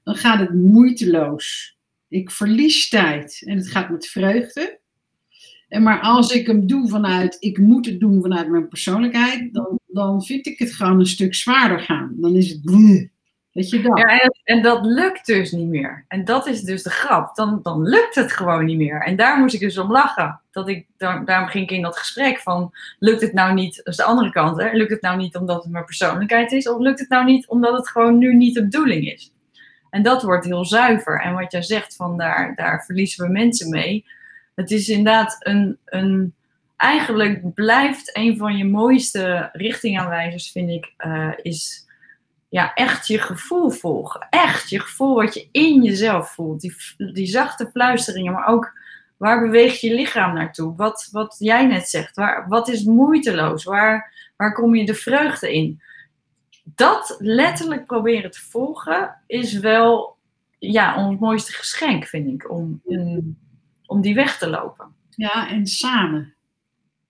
Dan 0.04 0.14
gaat 0.14 0.38
het 0.38 0.54
moeiteloos. 0.54 1.76
Ik 2.08 2.30
verlies 2.30 2.88
tijd 2.88 3.42
en 3.44 3.56
het 3.56 3.68
gaat 3.68 3.90
met 3.90 4.06
vreugde. 4.06 4.80
En 5.68 5.82
maar 5.82 6.00
als 6.00 6.32
ik 6.32 6.46
hem 6.46 6.66
doe 6.66 6.88
vanuit, 6.88 7.36
ik 7.38 7.58
moet 7.58 7.86
het 7.86 8.00
doen 8.00 8.22
vanuit 8.22 8.48
mijn 8.48 8.68
persoonlijkheid, 8.68 9.54
dan, 9.54 9.79
dan 9.92 10.22
vind 10.22 10.46
ik 10.46 10.58
het 10.58 10.72
gewoon 10.72 10.98
een 10.98 11.06
stuk 11.06 11.34
zwaarder 11.34 11.80
gaan. 11.80 12.14
Dan 12.16 12.34
is 12.34 12.50
het, 12.50 12.60
weet 13.52 13.70
je 13.70 13.80
dat. 13.82 13.98
Ja, 13.98 14.20
en, 14.20 14.40
en, 14.44 14.62
dat 14.62 14.84
lukt 14.84 15.26
dus 15.26 15.52
niet 15.52 15.68
meer. 15.68 16.04
En 16.08 16.24
dat 16.24 16.46
is 16.46 16.60
dus 16.60 16.82
de 16.82 16.90
grap. 16.90 17.36
Dan, 17.36 17.60
dan 17.62 17.82
lukt 17.82 18.14
het 18.14 18.32
gewoon 18.32 18.64
niet 18.64 18.76
meer. 18.76 19.02
En 19.02 19.16
daar 19.16 19.38
moest 19.38 19.54
ik 19.54 19.60
dus 19.60 19.78
om 19.78 19.90
lachen. 19.90 20.40
Dat 20.50 20.68
ik, 20.68 20.86
daar, 20.96 21.24
daarom 21.24 21.48
ging 21.48 21.64
ik 21.64 21.76
in 21.76 21.82
dat 21.82 21.98
gesprek 21.98 22.38
van, 22.38 22.70
lukt 22.98 23.20
het 23.20 23.32
nou 23.32 23.54
niet, 23.54 23.76
dat 23.76 23.86
is 23.86 23.96
de 23.96 24.04
andere 24.04 24.30
kant, 24.30 24.60
hè? 24.60 24.72
lukt 24.72 24.90
het 24.90 25.02
nou 25.02 25.16
niet 25.16 25.36
omdat 25.36 25.62
het 25.62 25.72
mijn 25.72 25.84
persoonlijkheid 25.84 26.52
is, 26.52 26.68
of 26.68 26.78
lukt 26.78 27.00
het 27.00 27.08
nou 27.08 27.24
niet 27.24 27.48
omdat 27.48 27.76
het 27.76 27.88
gewoon 27.88 28.18
nu 28.18 28.34
niet 28.34 28.54
de 28.54 28.62
bedoeling 28.62 29.12
is? 29.12 29.32
En 29.90 30.02
dat 30.02 30.22
wordt 30.22 30.44
heel 30.44 30.64
zuiver. 30.64 31.20
En 31.20 31.34
wat 31.34 31.52
jij 31.52 31.62
zegt, 31.62 31.96
van 31.96 32.16
daar, 32.16 32.54
daar 32.56 32.84
verliezen 32.84 33.26
we 33.26 33.32
mensen 33.32 33.70
mee 33.70 34.04
het 34.60 34.70
is 34.70 34.88
inderdaad 34.88 35.36
een, 35.38 35.78
een. 35.84 36.34
Eigenlijk 36.80 37.54
blijft 37.54 38.16
een 38.16 38.36
van 38.36 38.56
je 38.56 38.64
mooiste 38.64 39.48
richtingaanwijzers, 39.52 40.50
vind 40.50 40.70
ik, 40.70 40.94
uh, 41.06 41.32
is 41.42 41.86
ja, 42.48 42.74
echt 42.74 43.06
je 43.06 43.18
gevoel 43.18 43.70
volgen. 43.70 44.26
Echt 44.30 44.70
je 44.70 44.80
gevoel 44.80 45.14
wat 45.14 45.34
je 45.34 45.48
in 45.52 45.82
jezelf 45.82 46.30
voelt. 46.30 46.60
Die, 46.60 46.74
die 47.12 47.26
zachte 47.26 47.70
fluisteringen, 47.72 48.32
maar 48.32 48.46
ook 48.46 48.72
waar 49.16 49.40
beweegt 49.40 49.80
je 49.80 49.94
lichaam 49.94 50.34
naartoe? 50.34 50.76
Wat, 50.76 51.08
wat 51.12 51.36
jij 51.38 51.66
net 51.66 51.88
zegt, 51.88 52.16
waar, 52.16 52.48
wat 52.48 52.68
is 52.68 52.84
moeiteloos? 52.84 53.64
Waar, 53.64 54.12
waar 54.36 54.52
kom 54.52 54.74
je 54.74 54.86
de 54.86 54.94
vreugde 54.94 55.54
in? 55.54 55.82
Dat 56.64 57.16
letterlijk 57.18 57.86
proberen 57.86 58.30
te 58.30 58.40
volgen 58.40 59.22
is 59.26 59.58
wel 59.58 60.16
ja, 60.58 61.06
ons 61.06 61.20
mooiste 61.20 61.52
geschenk, 61.52 62.04
vind 62.04 62.26
ik, 62.28 62.50
om, 62.50 62.82
om 63.86 64.00
die 64.00 64.14
weg 64.14 64.38
te 64.38 64.48
lopen. 64.48 64.94
Ja, 65.10 65.48
en 65.48 65.66
samen. 65.66 66.34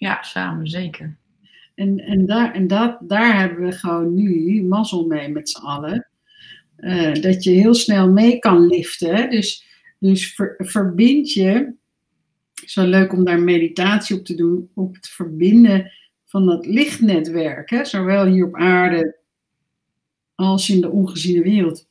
Ja, 0.00 0.22
samen, 0.22 0.66
zeker. 0.66 1.16
En, 1.74 1.98
en, 1.98 2.26
daar, 2.26 2.54
en 2.54 2.66
dat, 2.66 2.98
daar 3.00 3.38
hebben 3.38 3.64
we 3.64 3.72
gewoon 3.72 4.14
nu 4.14 4.62
mazzel 4.62 5.06
mee 5.06 5.28
met 5.28 5.48
z'n 5.48 5.60
allen. 5.60 6.08
Eh, 6.76 7.14
dat 7.14 7.44
je 7.44 7.50
heel 7.50 7.74
snel 7.74 8.10
mee 8.10 8.38
kan 8.38 8.66
liften. 8.66 9.30
Dus, 9.30 9.64
dus 9.98 10.40
verbind 10.58 11.32
je. 11.32 11.72
Wel 12.74 12.86
leuk 12.86 13.12
om 13.12 13.24
daar 13.24 13.40
meditatie 13.40 14.18
op 14.18 14.24
te 14.24 14.34
doen. 14.34 14.70
Op 14.74 14.94
het 14.94 15.08
verbinden 15.08 15.92
van 16.26 16.46
dat 16.46 16.66
lichtnetwerk. 16.66 17.70
Hè? 17.70 17.84
Zowel 17.84 18.26
hier 18.26 18.46
op 18.46 18.54
aarde 18.54 19.18
als 20.34 20.70
in 20.70 20.80
de 20.80 20.90
ongeziene 20.90 21.42
wereld. 21.42 21.88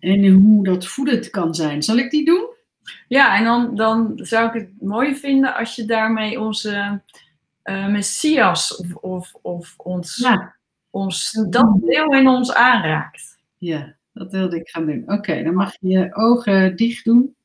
En 0.00 0.26
hoe 0.26 0.64
dat 0.64 0.86
voedend 0.86 1.30
kan 1.30 1.54
zijn. 1.54 1.82
Zal 1.82 1.96
ik 1.96 2.10
die 2.10 2.24
doen? 2.24 2.53
Ja, 3.14 3.36
en 3.36 3.44
dan, 3.44 3.74
dan 3.74 4.12
zou 4.14 4.48
ik 4.48 4.52
het 4.52 4.82
mooi 4.82 5.14
vinden 5.14 5.54
als 5.54 5.74
je 5.74 5.84
daarmee 5.84 6.40
onze 6.40 7.02
uh, 7.64 7.86
Messias 7.86 8.76
of, 8.76 8.94
of, 8.94 9.34
of 9.42 9.74
ons, 9.76 10.16
ja. 10.16 10.56
ons, 10.90 11.46
dat 11.50 11.80
deel 11.80 12.14
in 12.14 12.28
ons 12.28 12.54
aanraakt. 12.54 13.38
Ja, 13.58 13.96
dat 14.12 14.32
wilde 14.32 14.56
ik 14.56 14.68
gaan 14.68 14.86
doen. 14.86 15.02
Oké, 15.06 15.42
dan 15.42 15.54
mag 15.54 15.76
je 15.80 15.88
je 15.88 16.14
ogen 16.14 16.76
dicht 16.76 17.04
doen 17.04 17.36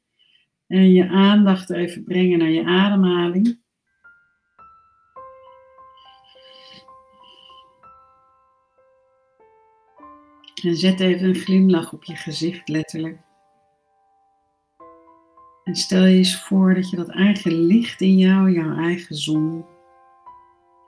en 0.67 0.91
je 0.91 1.09
aandacht 1.09 1.69
even 1.69 2.03
brengen 2.03 2.39
naar 2.39 2.49
je 2.49 2.65
ademhaling. 2.65 3.59
En 10.63 10.75
zet 10.75 10.99
even 10.99 11.27
een 11.27 11.35
glimlach 11.35 11.93
op 11.93 12.03
je 12.03 12.15
gezicht, 12.15 12.67
letterlijk. 12.67 13.27
En 15.69 15.75
stel 15.75 16.05
je 16.05 16.17
eens 16.17 16.43
voor 16.43 16.73
dat 16.73 16.89
je 16.89 16.95
dat 16.95 17.09
eigen 17.09 17.51
licht 17.51 18.01
in 18.01 18.17
jou, 18.17 18.51
jouw 18.51 18.75
eigen 18.75 19.15
zon, 19.15 19.65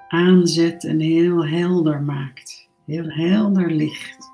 aanzet 0.07 0.85
en 0.85 0.99
heel 0.99 1.45
helder 1.45 2.01
maakt. 2.01 2.69
Heel 2.85 3.09
helder 3.09 3.71
licht. 3.71 4.31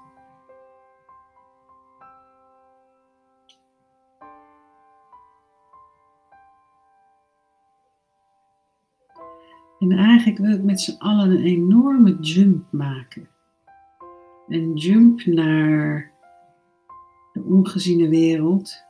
En 9.80 9.92
eigenlijk 9.92 10.38
wil 10.38 10.52
ik 10.52 10.64
met 10.64 10.82
z'n 10.82 10.98
allen 10.98 11.30
een 11.30 11.44
enorme 11.44 12.18
jump 12.20 12.72
maken. 12.72 13.30
Een 14.48 14.74
jump 14.74 15.26
naar 15.26 16.12
de 17.34 17.44
ongeziene 17.44 18.10
wereld. 18.10 18.87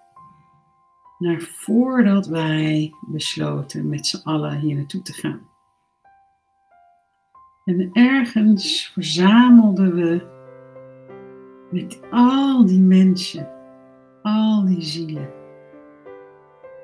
Naar 1.17 1.41
voordat 1.41 2.27
wij 2.27 2.93
besloten 3.07 3.89
met 3.89 4.07
z'n 4.07 4.21
allen 4.23 4.59
hier 4.59 4.75
naartoe 4.75 5.01
te 5.01 5.13
gaan. 5.13 5.39
En 7.65 7.89
ergens 7.93 8.91
verzamelden 8.93 9.95
we 9.95 10.35
met 11.71 11.99
al 12.11 12.65
die 12.65 12.79
mensen, 12.79 13.49
al 14.21 14.65
die 14.65 14.81
zielen, 14.81 15.29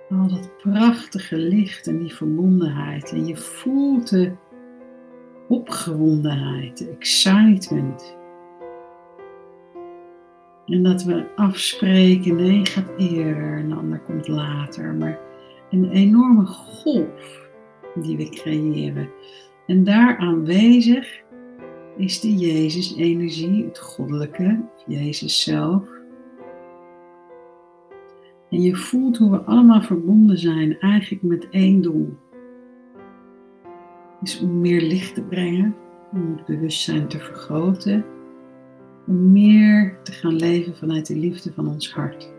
al 0.10 0.28
dat 0.28 0.58
prachtige 0.58 1.38
licht 1.38 1.88
en 1.88 2.00
die 2.00 2.14
verbondenheid. 2.14 3.12
En 3.12 3.26
je 3.26 3.38
voelt 3.38 4.10
de 4.10 4.32
opgewondenheid, 5.48 6.78
de 6.78 6.90
excitement. 6.90 8.16
En 10.66 10.84
dat 10.84 11.04
we 11.04 11.26
afspreken, 11.36 12.36
nee, 12.36 12.66
gaat 12.66 12.92
eerder, 12.98 13.58
een 13.58 13.74
ander 13.74 14.00
komt 14.00 14.28
later. 14.28 14.94
Maar 14.94 15.20
een 15.70 15.92
enorme 15.92 16.46
golf 16.46 17.50
die 17.96 18.18
we 18.18 18.30
creëren. 18.30 19.10
En 19.68 19.84
daar 19.84 20.18
aanwezig 20.18 21.22
is 21.98 22.20
de 22.20 22.36
Jezus-energie, 22.36 23.66
het 23.66 23.80
goddelijke, 23.80 24.62
Jezus 24.88 25.44
zelf. 25.44 25.88
En 28.50 28.62
je 28.62 28.76
voelt 28.76 29.18
hoe 29.18 29.32
we 29.32 29.42
allemaal 29.42 29.82
verbonden 29.82 30.38
zijn, 30.38 30.80
eigenlijk 30.80 31.24
met 31.24 31.50
één 31.50 31.82
doel. 31.82 32.18
Is 34.22 34.42
om 34.42 34.62
meer 34.62 34.82
licht 34.82 35.16
te 35.16 35.22
brengen, 35.22 35.76
om 36.12 36.34
het 36.36 36.46
bewustzijn 36.46 37.08
te 37.08 37.20
vergroten, 37.20 38.06
om 39.08 39.32
meer 39.32 39.98
te 40.04 40.12
gaan 40.12 40.36
leven 40.36 40.76
vanuit 40.76 41.08
de 41.08 41.16
liefde 41.16 41.54
van 41.54 41.68
ons 41.68 41.94
hart. 41.94 42.32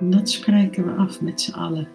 En 0.00 0.10
dat 0.10 0.30
spreken 0.30 0.84
we 0.84 0.92
af 0.92 1.20
met 1.20 1.40
z'n 1.40 1.54
allen. 1.54 1.88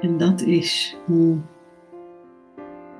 En 0.00 0.16
dat 0.16 0.40
is 0.40 0.96
hoe 1.06 1.38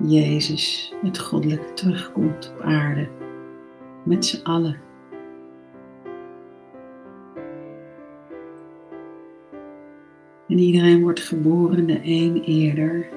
Jezus, 0.03 0.93
het 1.01 1.19
goddelijke, 1.19 1.73
terugkomt 1.73 2.53
op 2.55 2.61
aarde. 2.61 3.09
Met 4.03 4.25
z'n 4.25 4.43
allen. 4.43 4.79
En 10.47 10.57
iedereen 10.57 11.01
wordt 11.01 11.19
geboren, 11.19 11.85
de 11.85 11.99
een 12.03 12.43
eerder, 12.43 13.09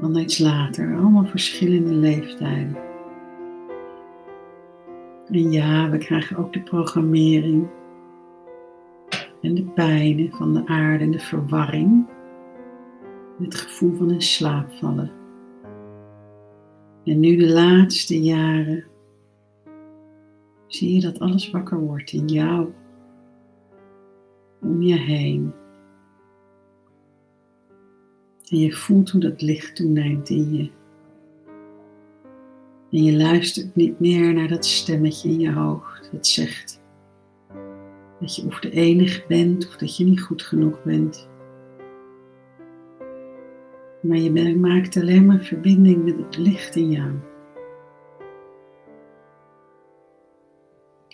dan 0.00 0.16
iets 0.16 0.38
later. 0.38 0.96
Allemaal 0.96 1.24
verschillende 1.24 1.94
leeftijden. 1.94 2.76
En 5.28 5.52
ja, 5.52 5.90
we 5.90 5.98
krijgen 5.98 6.36
ook 6.36 6.52
de 6.52 6.62
programmering 6.62 7.68
en 9.40 9.54
de 9.54 9.64
pijnen 9.64 10.30
van 10.30 10.54
de 10.54 10.66
aarde 10.66 11.04
en 11.04 11.10
de 11.10 11.18
verwarring 11.18 12.08
het 13.38 13.54
gevoel 13.54 13.96
van 13.96 14.10
in 14.10 14.22
slaap 14.22 14.72
vallen. 14.72 15.10
En 17.04 17.20
nu 17.20 17.36
de 17.36 17.52
laatste 17.52 18.22
jaren 18.22 18.84
zie 20.66 20.94
je 20.94 21.00
dat 21.00 21.18
alles 21.18 21.50
wakker 21.50 21.80
wordt 21.80 22.12
in 22.12 22.26
jou, 22.26 22.72
om 24.60 24.82
je 24.82 24.98
heen. 24.98 25.52
En 28.50 28.58
je 28.58 28.72
voelt 28.72 29.10
hoe 29.10 29.20
dat 29.20 29.42
licht 29.42 29.76
toeneemt 29.76 30.28
in 30.28 30.54
je. 30.54 30.70
En 32.90 33.04
je 33.04 33.16
luistert 33.16 33.74
niet 33.76 34.00
meer 34.00 34.34
naar 34.34 34.48
dat 34.48 34.66
stemmetje 34.66 35.28
in 35.28 35.40
je 35.40 35.52
hoofd 35.52 36.08
dat 36.12 36.26
zegt 36.26 36.80
dat 38.20 38.36
je 38.36 38.46
of 38.46 38.60
de 38.60 38.70
enige 38.70 39.24
bent 39.28 39.66
of 39.68 39.76
dat 39.76 39.96
je 39.96 40.04
niet 40.04 40.20
goed 40.20 40.42
genoeg 40.42 40.82
bent. 40.82 41.28
Maar 44.02 44.16
je 44.16 44.56
maakt 44.56 44.96
alleen 44.96 45.26
maar 45.26 45.40
verbinding 45.40 46.04
met 46.04 46.16
het 46.16 46.36
licht 46.36 46.76
in 46.76 46.90
jou. 46.90 47.10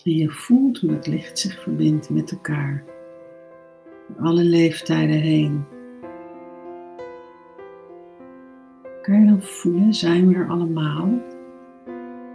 En 0.04 0.12
je 0.12 0.30
voelt 0.30 0.78
hoe 0.78 0.90
het 0.90 1.06
licht 1.06 1.38
zich 1.38 1.62
verbindt 1.62 2.10
met 2.10 2.32
elkaar. 2.32 2.84
Door 4.08 4.26
alle 4.26 4.44
leeftijden 4.44 5.20
heen. 5.20 5.75
Kan 9.06 9.20
je 9.20 9.26
dan 9.26 9.42
voelen, 9.42 9.94
zijn 9.94 10.28
we 10.28 10.34
er 10.34 10.48
allemaal? 10.48 11.08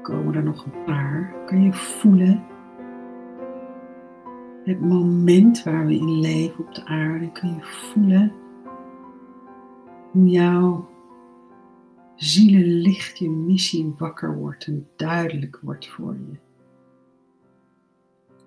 Komen 0.01 0.35
er 0.35 0.43
nog 0.43 0.65
een 0.65 0.83
paar? 0.85 1.33
Kan 1.45 1.63
je 1.63 1.73
voelen 1.73 2.43
het 4.63 4.81
moment 4.81 5.63
waar 5.63 5.85
we 5.85 5.95
in 5.95 6.19
leven 6.19 6.59
op 6.59 6.75
de 6.75 6.85
aarde? 6.85 7.31
Kun 7.31 7.49
je 7.49 7.61
voelen 7.61 8.31
hoe 10.11 10.27
jouw 10.27 10.89
zielenlicht, 12.15 13.17
je 13.17 13.29
missie 13.29 13.93
wakker 13.97 14.37
wordt 14.37 14.65
en 14.65 14.87
duidelijk 14.95 15.59
wordt 15.61 15.89
voor 15.89 16.13
je. 16.13 16.37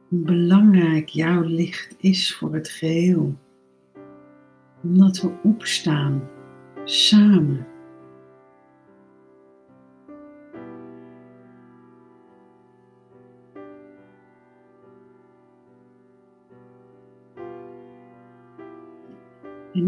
Hoe 0.08 0.18
belangrijk 0.18 1.08
jouw 1.08 1.42
licht 1.42 1.94
is 1.98 2.36
voor 2.36 2.54
het 2.54 2.68
geheel. 2.68 3.34
Omdat 4.82 5.20
we 5.20 5.30
opstaan 5.42 6.22
samen. 6.84 7.72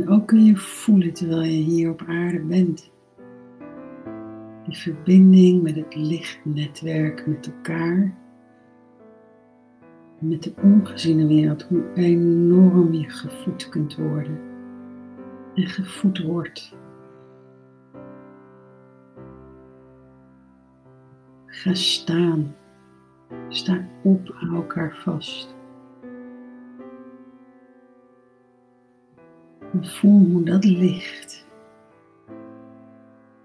En 0.00 0.08
ook 0.08 0.26
kun 0.26 0.44
je 0.44 0.56
voelen 0.56 1.12
terwijl 1.12 1.42
je 1.42 1.62
hier 1.62 1.90
op 1.90 2.02
aarde 2.06 2.40
bent. 2.40 2.92
Die 4.64 4.76
verbinding 4.76 5.62
met 5.62 5.76
het 5.76 5.94
lichtnetwerk 5.94 7.26
met 7.26 7.46
elkaar. 7.46 8.14
met 10.20 10.42
de 10.42 10.52
ongeziene 10.62 11.26
wereld, 11.26 11.62
hoe 11.62 11.92
enorm 11.94 12.92
je 12.92 13.10
gevoed 13.10 13.68
kunt 13.68 13.96
worden 13.96 14.38
en 15.54 15.66
gevoed 15.66 16.22
wordt. 16.22 16.76
Ga 21.46 21.74
staan. 21.74 22.54
Sta 23.48 23.88
op, 24.02 24.28
hou 24.34 24.54
elkaar 24.54 24.96
vast. 24.96 25.55
En 29.76 29.84
voel 29.84 30.24
hoe 30.26 30.42
dat 30.42 30.64
licht 30.64 31.46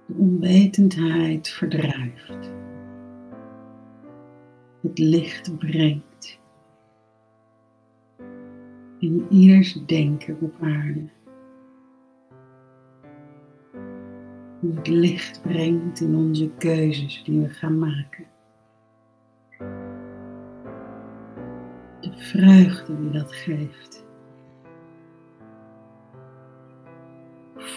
de 0.06 0.14
onwetendheid 0.18 1.50
verdrijft. 1.50 2.52
Het 4.82 5.00
licht 5.00 5.58
brengt 5.58 6.40
in 9.00 9.26
ieders 9.30 9.86
denken 9.86 10.38
op 10.42 10.56
aarde. 10.62 11.10
Hoe 14.60 14.76
het 14.76 14.88
licht 14.88 15.42
brengt 15.42 16.02
in 16.02 16.16
onze 16.16 16.50
keuzes 16.58 17.24
die 17.24 17.42
we 17.42 17.50
gaan 17.50 17.80
maken. 17.80 18.26
De 22.00 22.14
vreugde 22.18 23.00
die 23.00 23.12
dat 23.12 23.34
geeft. 23.34 24.10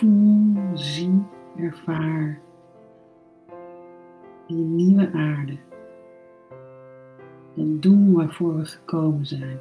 Voel, 0.05 0.55
zie, 0.75 1.23
ervaar 1.57 2.41
die 4.47 4.57
nieuwe 4.57 5.11
aarde. 5.13 5.57
Dat 7.55 7.83
doen 7.83 8.13
waarvoor 8.13 8.57
we 8.57 8.65
gekomen 8.65 9.27
zijn. 9.27 9.59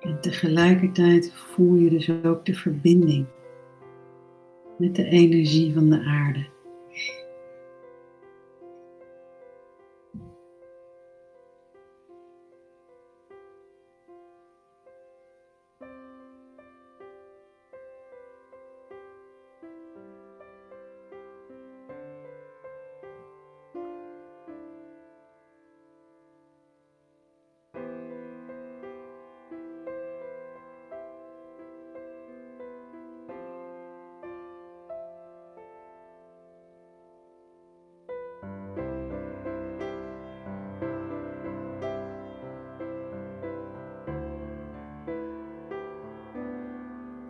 En 0.00 0.20
tegelijkertijd 0.20 1.32
voel 1.32 1.74
je 1.74 1.90
dus 1.90 2.10
ook 2.24 2.46
de 2.46 2.54
verbinding 2.54 3.26
met 4.78 4.96
de 4.96 5.04
energie 5.04 5.74
van 5.74 5.90
de 5.90 6.00
aarde. 6.00 6.46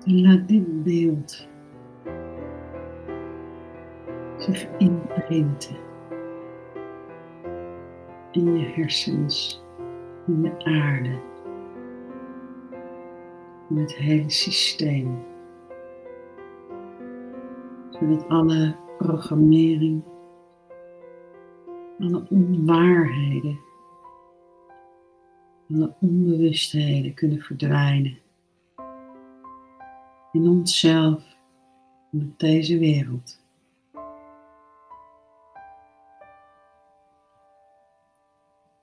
Laat 0.06 0.48
dit 0.48 0.82
beeld 0.82 1.48
zich 4.38 4.68
inprinten 4.78 5.76
in 8.30 8.58
je 8.58 8.64
hersens, 8.64 9.62
in 10.26 10.42
de 10.42 10.64
aarde, 10.64 11.20
in 13.70 13.76
het 13.76 13.94
hele 13.94 14.30
systeem. 14.30 15.24
Zodat 17.90 18.28
alle 18.28 18.76
programmering, 18.98 20.02
alle 21.98 22.26
onwaarheden, 22.30 23.58
alle 25.70 25.94
onbewustheden 26.00 27.14
kunnen 27.14 27.40
verdwijnen 27.40 28.18
in 30.34 30.48
onszelf 30.48 31.36
en 32.12 32.20
op 32.20 32.38
deze 32.38 32.78
wereld. 32.78 33.42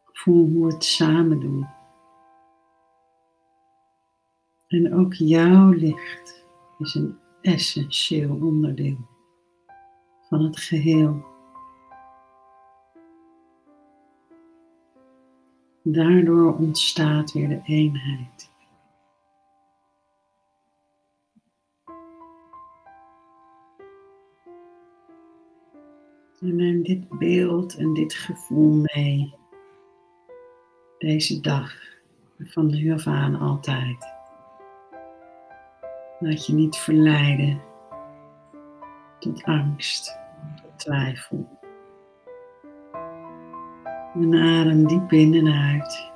Voel 0.06 0.50
hoe 0.50 0.66
we 0.68 0.74
het 0.74 0.84
samen 0.84 1.40
doen. 1.40 1.68
En 4.68 4.94
ook 4.94 5.14
jouw 5.14 5.70
licht 5.70 6.46
is 6.78 6.96
een 6.96 7.18
essentieel 7.42 8.36
onderdeel 8.42 8.98
van 10.30 10.44
het 10.44 10.60
geheel. 10.60 11.26
Daardoor 15.84 16.56
ontstaat 16.56 17.32
weer 17.32 17.48
de 17.50 17.62
eenheid. 17.64 18.51
En 26.42 26.56
neem 26.56 26.84
dit 26.84 27.10
beeld 27.10 27.78
en 27.78 27.94
dit 27.94 28.14
gevoel 28.14 28.86
mee. 28.94 29.34
Deze 30.98 31.42
dag, 31.42 31.74
van 32.40 32.68
nu 32.68 32.94
af 32.94 33.08
aan 33.08 33.40
altijd. 33.40 34.14
Laat 36.20 36.46
je 36.46 36.54
niet 36.54 36.76
verleiden 36.76 37.62
tot 39.20 39.44
angst, 39.44 40.20
tot 40.62 40.80
twijfel. 40.80 41.60
En 44.14 44.36
adem 44.36 44.88
diep 44.88 45.12
in 45.12 45.34
en 45.34 45.48
uit. 45.48 46.11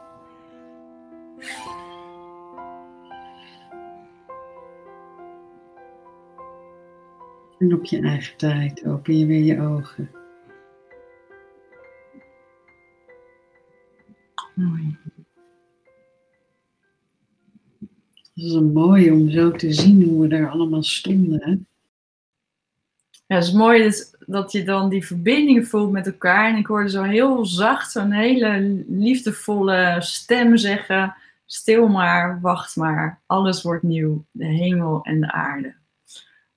En 7.65 7.73
op 7.73 7.86
je 7.86 8.01
eigen 8.01 8.38
tijd 8.38 8.86
open 8.86 9.17
je 9.17 9.25
weer 9.25 9.43
je 9.43 9.62
ogen. 9.62 10.10
Mooi. 14.56 14.97
Het 18.13 18.32
is 18.34 18.54
een 18.54 18.73
mooi 18.73 19.12
om 19.12 19.30
zo 19.30 19.51
te 19.51 19.73
zien 19.73 20.04
hoe 20.04 20.21
we 20.21 20.28
daar 20.28 20.49
allemaal 20.49 20.84
stonden. 20.84 21.67
Ja, 23.28 23.36
het 23.36 23.43
is 23.43 23.51
mooi 23.51 23.84
dus 23.84 24.15
dat 24.19 24.51
je 24.51 24.63
dan 24.63 24.89
die 24.89 25.06
verbinding 25.06 25.67
voelt 25.67 25.91
met 25.91 26.06
elkaar. 26.06 26.49
En 26.49 26.58
ik 26.58 26.67
hoorde 26.67 26.89
zo 26.89 27.04
heel 27.04 27.45
zacht 27.45 27.91
zo'n 27.91 28.12
hele 28.12 28.84
liefdevolle 28.88 29.97
stem 29.99 30.58
zeggen: 30.58 31.15
Stil 31.45 31.88
maar, 31.88 32.41
wacht 32.41 32.75
maar, 32.75 33.21
alles 33.25 33.62
wordt 33.62 33.84
nieuw, 33.84 34.25
de 34.32 34.45
hemel 34.45 35.04
en 35.04 35.19
de 35.19 35.32
aarde. 35.32 35.84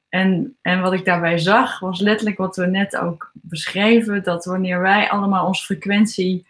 En, 0.09 0.57
en 0.62 0.81
wat 0.81 0.92
ik 0.92 1.05
daarbij 1.05 1.38
zag, 1.38 1.79
was 1.79 2.01
letterlijk 2.01 2.38
wat 2.38 2.57
we 2.57 2.66
net 2.66 2.97
ook 2.97 3.31
beschreven: 3.35 4.23
dat 4.23 4.44
wanneer 4.44 4.81
wij 4.81 5.11
allemaal 5.11 5.47
onze 5.47 5.64
frequentie 5.64 6.47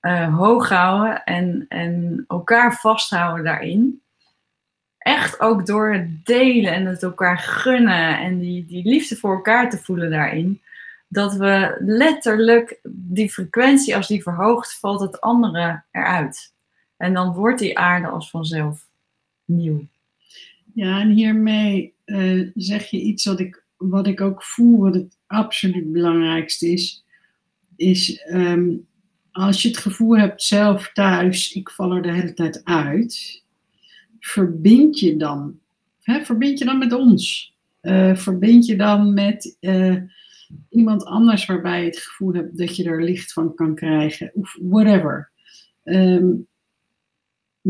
uh, 0.00 0.36
hoog 0.36 0.68
houden 0.68 1.24
en, 1.24 1.64
en 1.68 2.24
elkaar 2.28 2.74
vasthouden 2.74 3.44
daarin. 3.44 4.02
Echt 4.98 5.40
ook 5.40 5.66
door 5.66 5.92
het 5.92 6.26
delen 6.26 6.72
en 6.72 6.86
het 6.86 7.02
elkaar 7.02 7.38
gunnen 7.38 8.18
en 8.18 8.38
die, 8.38 8.66
die 8.66 8.88
liefde 8.88 9.16
voor 9.16 9.34
elkaar 9.34 9.70
te 9.70 9.78
voelen 9.78 10.10
daarin. 10.10 10.62
Dat 11.08 11.34
we 11.34 11.76
letterlijk 11.78 12.80
die 12.88 13.30
frequentie, 13.30 13.96
als 13.96 14.08
die 14.08 14.22
verhoogt, 14.22 14.78
valt 14.78 15.00
het 15.00 15.20
andere 15.20 15.82
eruit. 15.90 16.54
En 16.96 17.14
dan 17.14 17.34
wordt 17.34 17.58
die 17.58 17.78
aarde 17.78 18.08
als 18.08 18.30
vanzelf 18.30 18.86
nieuw. 19.44 19.86
Ja, 20.74 21.00
en 21.00 21.08
hiermee 21.08 21.94
uh, 22.08 22.50
zeg 22.54 22.86
je 22.86 23.00
iets 23.00 23.24
wat 23.24 23.40
ik, 23.40 23.64
wat 23.76 24.06
ik 24.06 24.20
ook 24.20 24.42
voel, 24.42 24.78
wat 24.78 24.94
het 24.94 25.18
absoluut 25.26 25.92
belangrijkste 25.92 26.72
is. 26.72 27.04
Is 27.76 28.26
um, 28.32 28.86
als 29.32 29.62
je 29.62 29.68
het 29.68 29.78
gevoel 29.78 30.18
hebt 30.18 30.42
zelf 30.42 30.90
thuis, 30.92 31.52
ik 31.52 31.70
val 31.70 31.92
er 31.92 32.02
de 32.02 32.12
hele 32.12 32.34
tijd 32.34 32.64
uit, 32.64 33.44
verbind 34.20 34.98
je 34.98 35.16
dan. 35.16 35.58
Hè, 36.02 36.24
verbind 36.24 36.58
je 36.58 36.64
dan 36.64 36.78
met 36.78 36.92
ons. 36.92 37.54
Uh, 37.82 38.16
verbind 38.16 38.66
je 38.66 38.76
dan 38.76 39.14
met 39.14 39.56
uh, 39.60 39.96
iemand 40.70 41.04
anders 41.04 41.46
waarbij 41.46 41.80
je 41.80 41.86
het 41.86 41.98
gevoel 41.98 42.32
hebt 42.32 42.58
dat 42.58 42.76
je 42.76 42.84
er 42.84 43.04
licht 43.04 43.32
van 43.32 43.54
kan 43.54 43.74
krijgen. 43.74 44.30
Of 44.34 44.56
whatever. 44.60 45.30
Um, 45.84 46.46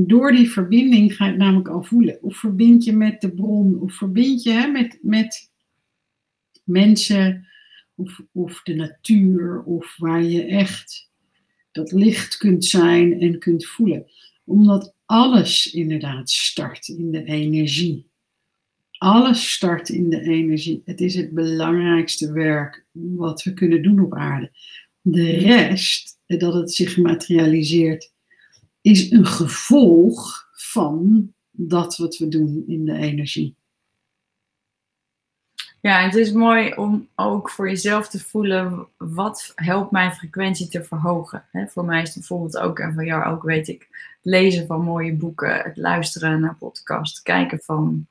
door 0.07 0.33
die 0.33 0.51
verbinding 0.51 1.15
ga 1.15 1.25
je 1.25 1.31
het 1.31 1.41
namelijk 1.41 1.69
al 1.69 1.83
voelen. 1.83 2.23
Of 2.23 2.37
verbind 2.37 2.85
je 2.85 2.93
met 2.93 3.21
de 3.21 3.35
bron. 3.35 3.81
Of 3.81 3.95
verbind 3.95 4.43
je 4.43 4.51
hè, 4.51 4.67
met, 4.67 4.99
met 5.03 5.51
mensen. 6.65 7.47
Of, 7.95 8.21
of 8.33 8.63
de 8.63 8.75
natuur. 8.75 9.63
Of 9.63 9.97
waar 9.97 10.23
je 10.23 10.45
echt 10.45 11.11
dat 11.73 11.93
licht 11.93 12.37
kunt 12.37 12.65
zijn 12.65 13.21
en 13.21 13.39
kunt 13.39 13.67
voelen. 13.67 14.07
Omdat 14.45 14.95
alles 15.05 15.73
inderdaad 15.73 16.31
start 16.31 16.89
in 16.89 17.11
de 17.11 17.25
energie. 17.25 18.07
Alles 18.99 19.53
start 19.53 19.89
in 19.89 20.11
de 20.11 20.21
energie. 20.21 20.83
Het 20.85 21.01
is 21.01 21.15
het 21.15 21.33
belangrijkste 21.33 22.33
werk 22.33 22.87
wat 22.93 23.43
we 23.43 23.55
kunnen 23.55 23.83
doen 23.83 24.01
op 24.01 24.15
aarde. 24.15 24.51
De 25.01 25.31
rest, 25.31 26.19
dat 26.27 26.55
het 26.55 26.73
zich 26.73 26.97
materialiseert, 26.97 28.13
is 28.89 29.11
een 29.11 29.27
gevolg 29.27 30.49
van 30.53 31.33
dat 31.51 31.97
wat 31.97 32.17
we 32.17 32.29
doen 32.29 32.65
in 32.67 32.85
de 32.85 32.93
energie. 32.93 33.57
Ja, 35.81 36.03
het 36.03 36.15
is 36.15 36.33
mooi 36.33 36.75
om 36.75 37.09
ook 37.15 37.51
voor 37.51 37.69
jezelf 37.69 38.09
te 38.09 38.19
voelen, 38.19 38.87
wat 38.97 39.53
helpt 39.55 39.91
mijn 39.91 40.13
frequentie 40.13 40.69
te 40.69 40.85
verhogen. 40.85 41.45
voor 41.53 41.85
mij 41.85 42.03
is 42.03 42.09
het 42.09 42.19
bijvoorbeeld 42.19 42.59
ook, 42.59 42.79
en 42.79 42.95
van 42.95 43.05
jou 43.05 43.25
ook 43.25 43.43
weet 43.43 43.69
ik, 43.69 43.89
lezen 44.23 44.67
van 44.67 44.83
mooie 44.83 45.15
boeken, 45.15 45.63
het 45.63 45.77
luisteren 45.77 46.41
naar 46.41 46.57
podcasts, 46.57 47.23
kijken 47.23 47.61
van 47.63 48.07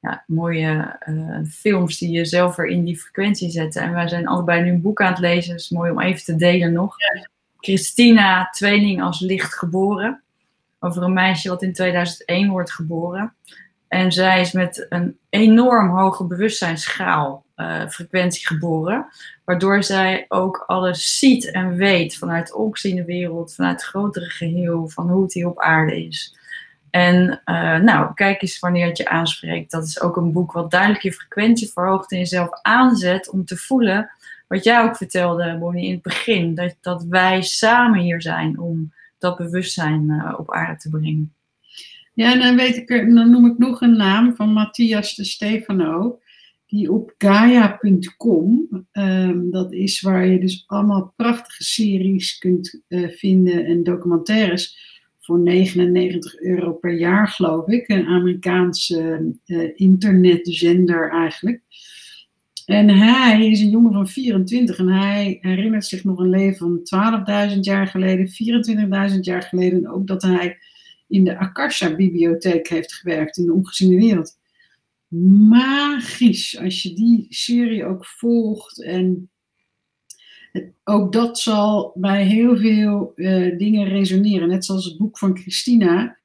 ja, 0.00 0.24
mooie 0.26 0.98
uh, 1.08 1.40
films 1.48 1.98
die 1.98 2.10
je 2.10 2.24
zelf 2.24 2.56
weer 2.56 2.66
in 2.66 2.84
die 2.84 2.98
frequentie 2.98 3.50
zetten. 3.50 3.82
En 3.82 3.92
wij 3.92 4.08
zijn 4.08 4.26
allebei 4.26 4.62
nu 4.62 4.70
een 4.70 4.80
boek 4.80 5.00
aan 5.00 5.10
het 5.10 5.18
lezen, 5.18 5.52
het 5.52 5.60
is 5.60 5.70
mooi 5.70 5.90
om 5.90 6.00
even 6.00 6.24
te 6.24 6.36
delen 6.36 6.72
nog. 6.72 6.96
Christina, 7.60 8.48
tweeling 8.50 9.02
als 9.02 9.20
licht 9.20 9.54
geboren. 9.54 10.22
Over 10.80 11.02
een 11.02 11.12
meisje 11.12 11.48
wat 11.48 11.62
in 11.62 11.72
2001 11.72 12.50
wordt 12.50 12.72
geboren. 12.72 13.34
En 13.88 14.12
zij 14.12 14.40
is 14.40 14.52
met 14.52 14.86
een 14.88 15.18
enorm 15.28 15.88
hoge 15.88 16.24
bewustzijnsgraal 16.24 17.44
uh, 17.56 17.88
frequentie 17.88 18.46
geboren. 18.46 19.06
Waardoor 19.44 19.82
zij 19.82 20.24
ook 20.28 20.64
alles 20.66 21.18
ziet 21.18 21.50
en 21.50 21.76
weet 21.76 22.16
vanuit 22.16 22.46
de 22.46 22.56
ongeziene 22.56 23.04
wereld, 23.04 23.54
vanuit 23.54 23.80
het 23.80 23.90
grotere 23.90 24.30
geheel, 24.30 24.88
van 24.88 25.10
hoe 25.10 25.22
het 25.22 25.32
hier 25.32 25.48
op 25.48 25.60
aarde 25.60 26.04
is. 26.04 26.36
En 26.90 27.42
uh, 27.44 27.76
nou, 27.76 28.14
kijk 28.14 28.42
eens 28.42 28.58
wanneer 28.58 28.86
het 28.86 28.96
je 28.96 29.08
aanspreekt. 29.08 29.70
Dat 29.70 29.84
is 29.84 30.00
ook 30.00 30.16
een 30.16 30.32
boek 30.32 30.52
wat 30.52 30.70
duidelijk 30.70 31.02
je 31.02 31.12
frequentie 31.12 31.70
verhoogt 31.72 32.10
en 32.10 32.18
jezelf 32.18 32.48
aanzet 32.62 33.30
om 33.30 33.44
te 33.44 33.56
voelen. 33.56 34.10
Wat 34.46 34.64
jij 34.64 34.82
ook 34.82 34.96
vertelde, 34.96 35.56
Bonnie, 35.58 35.86
in 35.86 35.92
het 35.92 36.02
begin. 36.02 36.54
Dat, 36.54 36.76
dat 36.80 37.04
wij 37.04 37.42
samen 37.42 38.00
hier 38.00 38.22
zijn 38.22 38.58
om 38.58 38.92
dat 39.18 39.36
bewustzijn 39.36 40.04
uh, 40.08 40.34
op 40.38 40.52
aarde 40.52 40.80
te 40.80 40.90
brengen. 40.90 41.34
Ja, 42.14 42.32
en 42.32 42.38
dan, 42.38 42.56
weet 42.56 42.76
ik, 42.76 42.88
dan 42.88 43.30
noem 43.30 43.46
ik 43.46 43.58
nog 43.58 43.80
een 43.80 43.96
naam 43.96 44.34
van 44.34 44.52
Matthias 44.52 45.14
de 45.14 45.24
Stefano. 45.24 46.20
Die 46.66 46.92
op 46.92 47.14
gaia.com, 47.18 48.68
ehm, 48.92 49.50
dat 49.50 49.72
is 49.72 50.00
waar 50.00 50.26
je 50.26 50.40
dus 50.40 50.64
allemaal 50.66 51.12
prachtige 51.16 51.64
series 51.64 52.38
kunt 52.38 52.82
uh, 52.88 53.08
vinden 53.08 53.64
en 53.64 53.82
documentaires 53.82 54.78
voor 55.20 55.38
99 55.38 56.40
euro 56.40 56.72
per 56.72 56.92
jaar, 56.92 57.28
geloof 57.28 57.68
ik. 57.68 57.88
Een 57.88 58.06
Amerikaanse 58.06 59.32
uh, 59.46 59.70
internetzender 59.74 61.10
eigenlijk. 61.10 61.62
En 62.66 62.88
hij 62.88 63.50
is 63.50 63.60
een 63.60 63.70
jongen 63.70 63.92
van 63.92 64.08
24 64.08 64.78
en 64.78 64.88
hij 64.88 65.38
herinnert 65.40 65.84
zich 65.84 66.04
nog 66.04 66.18
een 66.18 66.30
leven 66.30 66.82
van 66.84 67.50
12.000 67.54 67.58
jaar 67.60 67.86
geleden, 67.86 68.28
24.000 69.12 69.20
jaar 69.20 69.42
geleden. 69.42 69.78
En 69.78 69.90
ook 69.90 70.06
dat 70.06 70.22
hij 70.22 70.58
in 71.08 71.24
de 71.24 71.38
Akasha-bibliotheek 71.38 72.68
heeft 72.68 72.92
gewerkt 72.94 73.36
in 73.36 73.46
de 73.46 73.52
ongeziene 73.52 73.96
wereld. 73.96 74.38
Magisch 75.48 76.58
als 76.58 76.82
je 76.82 76.94
die 76.94 77.26
serie 77.28 77.84
ook 77.84 78.06
volgt 78.06 78.82
en 78.82 79.30
ook 80.84 81.12
dat 81.12 81.38
zal 81.38 81.92
bij 81.94 82.24
heel 82.24 82.56
veel 82.56 83.12
uh, 83.14 83.58
dingen 83.58 83.88
resoneren. 83.88 84.48
Net 84.48 84.64
zoals 84.64 84.84
het 84.84 84.98
boek 84.98 85.18
van 85.18 85.38
Christina. 85.38 86.18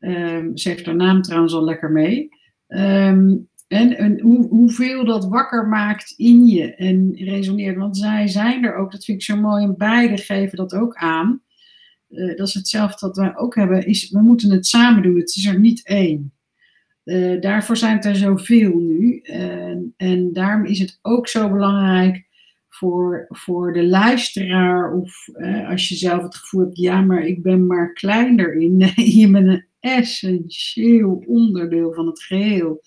Um, 0.00 0.56
ze 0.56 0.68
heeft 0.68 0.86
haar 0.86 0.96
naam 0.96 1.22
trouwens 1.22 1.54
al 1.54 1.64
lekker 1.64 1.90
mee. 1.90 2.28
Um, 2.68 3.48
en, 3.68 3.96
en 3.96 4.20
hoe, 4.20 4.48
hoeveel 4.48 5.04
dat 5.04 5.28
wakker 5.28 5.66
maakt 5.68 6.14
in 6.16 6.46
je 6.46 6.74
en 6.74 7.14
resoneert. 7.14 7.76
Want 7.76 7.96
zij 7.96 8.28
zijn 8.28 8.64
er 8.64 8.74
ook, 8.74 8.92
dat 8.92 9.04
vind 9.04 9.18
ik 9.18 9.24
zo 9.24 9.36
mooi. 9.36 9.64
En 9.64 9.76
beide 9.76 10.16
geven 10.16 10.56
dat 10.56 10.74
ook 10.74 10.94
aan. 10.94 11.42
Uh, 12.08 12.36
dat 12.36 12.48
is 12.48 12.54
hetzelfde 12.54 13.06
wat 13.06 13.16
wij 13.16 13.36
ook 13.36 13.54
hebben. 13.54 13.86
Is, 13.86 14.10
we 14.10 14.20
moeten 14.20 14.50
het 14.50 14.66
samen 14.66 15.02
doen. 15.02 15.18
Het 15.18 15.36
is 15.36 15.46
er 15.46 15.58
niet 15.58 15.86
één. 15.86 16.32
Uh, 17.04 17.40
daarvoor 17.40 17.76
zijn 17.76 17.96
het 17.96 18.04
er 18.04 18.16
zoveel 18.16 18.78
nu. 18.78 19.20
en 19.96 20.32
daarom 20.32 20.64
is 20.64 20.78
het 20.78 20.98
ook 21.02 21.28
zo 21.28 21.50
belangrijk 21.50 22.26
voor, 22.76 23.26
voor 23.28 23.72
de 23.72 23.86
luisteraar 23.86 24.92
of 24.92 25.28
eh, 25.28 25.68
als 25.68 25.88
je 25.88 25.94
zelf 25.94 26.22
het 26.22 26.36
gevoel 26.36 26.60
hebt, 26.60 26.78
ja, 26.78 27.00
maar 27.00 27.26
ik 27.26 27.42
ben 27.42 27.66
maar 27.66 27.92
kleiner 27.92 28.54
in. 28.54 28.76
Nee, 28.96 29.18
je 29.18 29.30
bent 29.30 29.46
een 29.46 29.66
essentieel 29.80 31.24
onderdeel 31.26 31.92
van 31.92 32.06
het 32.06 32.22
geheel. 32.22 32.82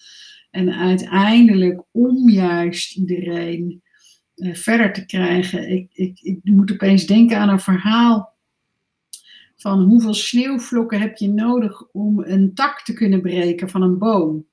En 0.50 0.74
uiteindelijk, 0.74 1.82
om 1.92 2.30
juist 2.30 2.96
iedereen 2.96 3.82
uh, 4.36 4.56
verder 4.56 4.94
te 4.94 5.06
krijgen, 5.06 5.70
ik, 5.70 5.90
ik, 5.94 6.20
ik 6.22 6.40
moet 6.44 6.72
opeens 6.72 7.06
denken 7.06 7.38
aan 7.38 7.50
een 7.50 7.60
verhaal 7.60 8.38
van 9.56 9.84
hoeveel 9.84 10.14
sneeuwvlokken 10.14 11.00
heb 11.00 11.18
je 11.18 11.30
nodig 11.30 11.92
om 11.92 12.24
een 12.24 12.54
tak 12.54 12.82
te 12.82 12.94
kunnen 12.94 13.22
breken 13.22 13.70
van 13.70 13.82
een 13.82 13.98
boom. 13.98 14.48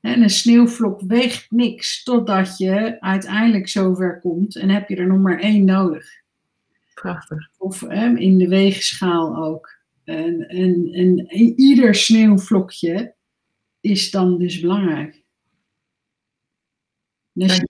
En 0.00 0.22
een 0.22 0.30
sneeuwvlok 0.30 1.00
weegt 1.00 1.50
niks 1.50 2.02
totdat 2.02 2.58
je 2.58 3.00
uiteindelijk 3.00 3.68
zover 3.68 4.20
komt 4.20 4.56
en 4.56 4.68
heb 4.68 4.88
je 4.88 4.96
er 4.96 5.06
nog 5.06 5.18
maar 5.18 5.38
één 5.38 5.64
nodig. 5.64 6.06
Prachtig. 6.94 7.48
Of 7.58 7.82
in 8.14 8.38
de 8.38 8.48
weegschaal 8.48 9.36
ook. 9.36 9.76
En, 10.04 10.48
en, 10.48 10.90
en 10.92 11.26
ieder 11.60 11.94
sneeuwvlokje 11.94 13.14
is 13.80 14.10
dan 14.10 14.38
dus 14.38 14.60
belangrijk. 14.60 15.22
Dus 17.32 17.60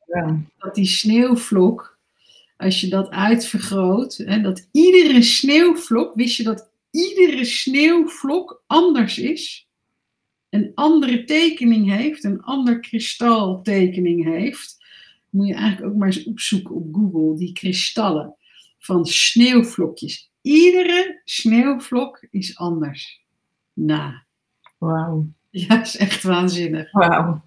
dat 0.57 0.75
die 0.75 0.87
sneeuwvlok, 0.87 1.99
als 2.57 2.81
je 2.81 2.89
dat 2.89 3.11
uitvergroot, 3.11 4.17
hè, 4.17 4.41
dat 4.41 4.69
iedere 4.73 5.23
sneeuwvlok, 5.23 6.15
wist 6.15 6.37
je 6.37 6.43
dat 6.43 6.71
iedere 6.91 7.45
sneeuwvlok 7.45 8.63
anders 8.67 9.19
is? 9.19 9.69
een 10.51 10.73
andere 10.75 11.25
tekening 11.25 11.91
heeft, 11.91 12.25
een 12.25 12.43
ander 12.43 12.81
kristaltekening 12.81 14.25
heeft, 14.25 14.77
moet 15.31 15.47
je 15.47 15.55
eigenlijk 15.55 15.93
ook 15.93 15.99
maar 15.99 16.07
eens 16.07 16.25
opzoeken 16.25 16.75
op 16.75 16.95
Google, 16.95 17.37
die 17.37 17.53
kristallen 17.53 18.37
van 18.79 19.07
sneeuwvlokjes. 19.07 20.31
Iedere 20.43 21.21
sneeuwvlok 21.25 22.27
is 22.31 22.57
anders. 22.57 23.25
Nou. 23.73 24.13
Wauw. 24.79 25.27
Ja, 25.51 25.81
is 25.81 25.97
echt 25.97 26.23
waanzinnig. 26.23 26.93
Wauw. 26.93 27.43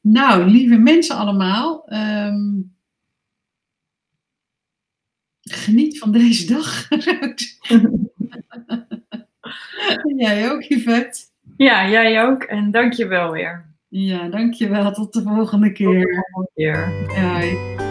Nou, 0.00 0.44
lieve 0.44 0.76
mensen 0.76 1.16
allemaal. 1.16 1.92
Um, 1.92 2.76
geniet 5.40 5.98
van 5.98 6.12
deze 6.12 6.46
dag. 6.46 6.88
jij 10.16 10.50
ook, 10.50 10.62
Yvette. 10.62 11.20
Ja, 11.56 11.88
jij 11.88 12.24
ook. 12.24 12.42
En 12.42 12.70
dank 12.70 12.92
je 12.92 13.06
wel 13.06 13.32
weer. 13.32 13.72
Ja, 13.88 14.28
dankjewel. 14.28 14.92
Tot 14.92 15.12
de 15.12 15.22
volgende 15.22 15.72
keer. 15.72 16.00
Tot 16.00 16.04
de 16.04 16.28
volgende 16.30 16.50
keer. 16.54 16.92
Ja. 17.14 17.83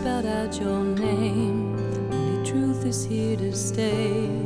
spelled 0.00 0.24
out 0.24 0.58
your 0.58 0.82
name. 0.82 1.76
Only 2.10 2.50
truth 2.50 2.86
is 2.86 3.04
here 3.04 3.36
to 3.36 3.52
stay. 3.52 4.39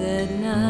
That 0.00 0.30
night 0.30 0.63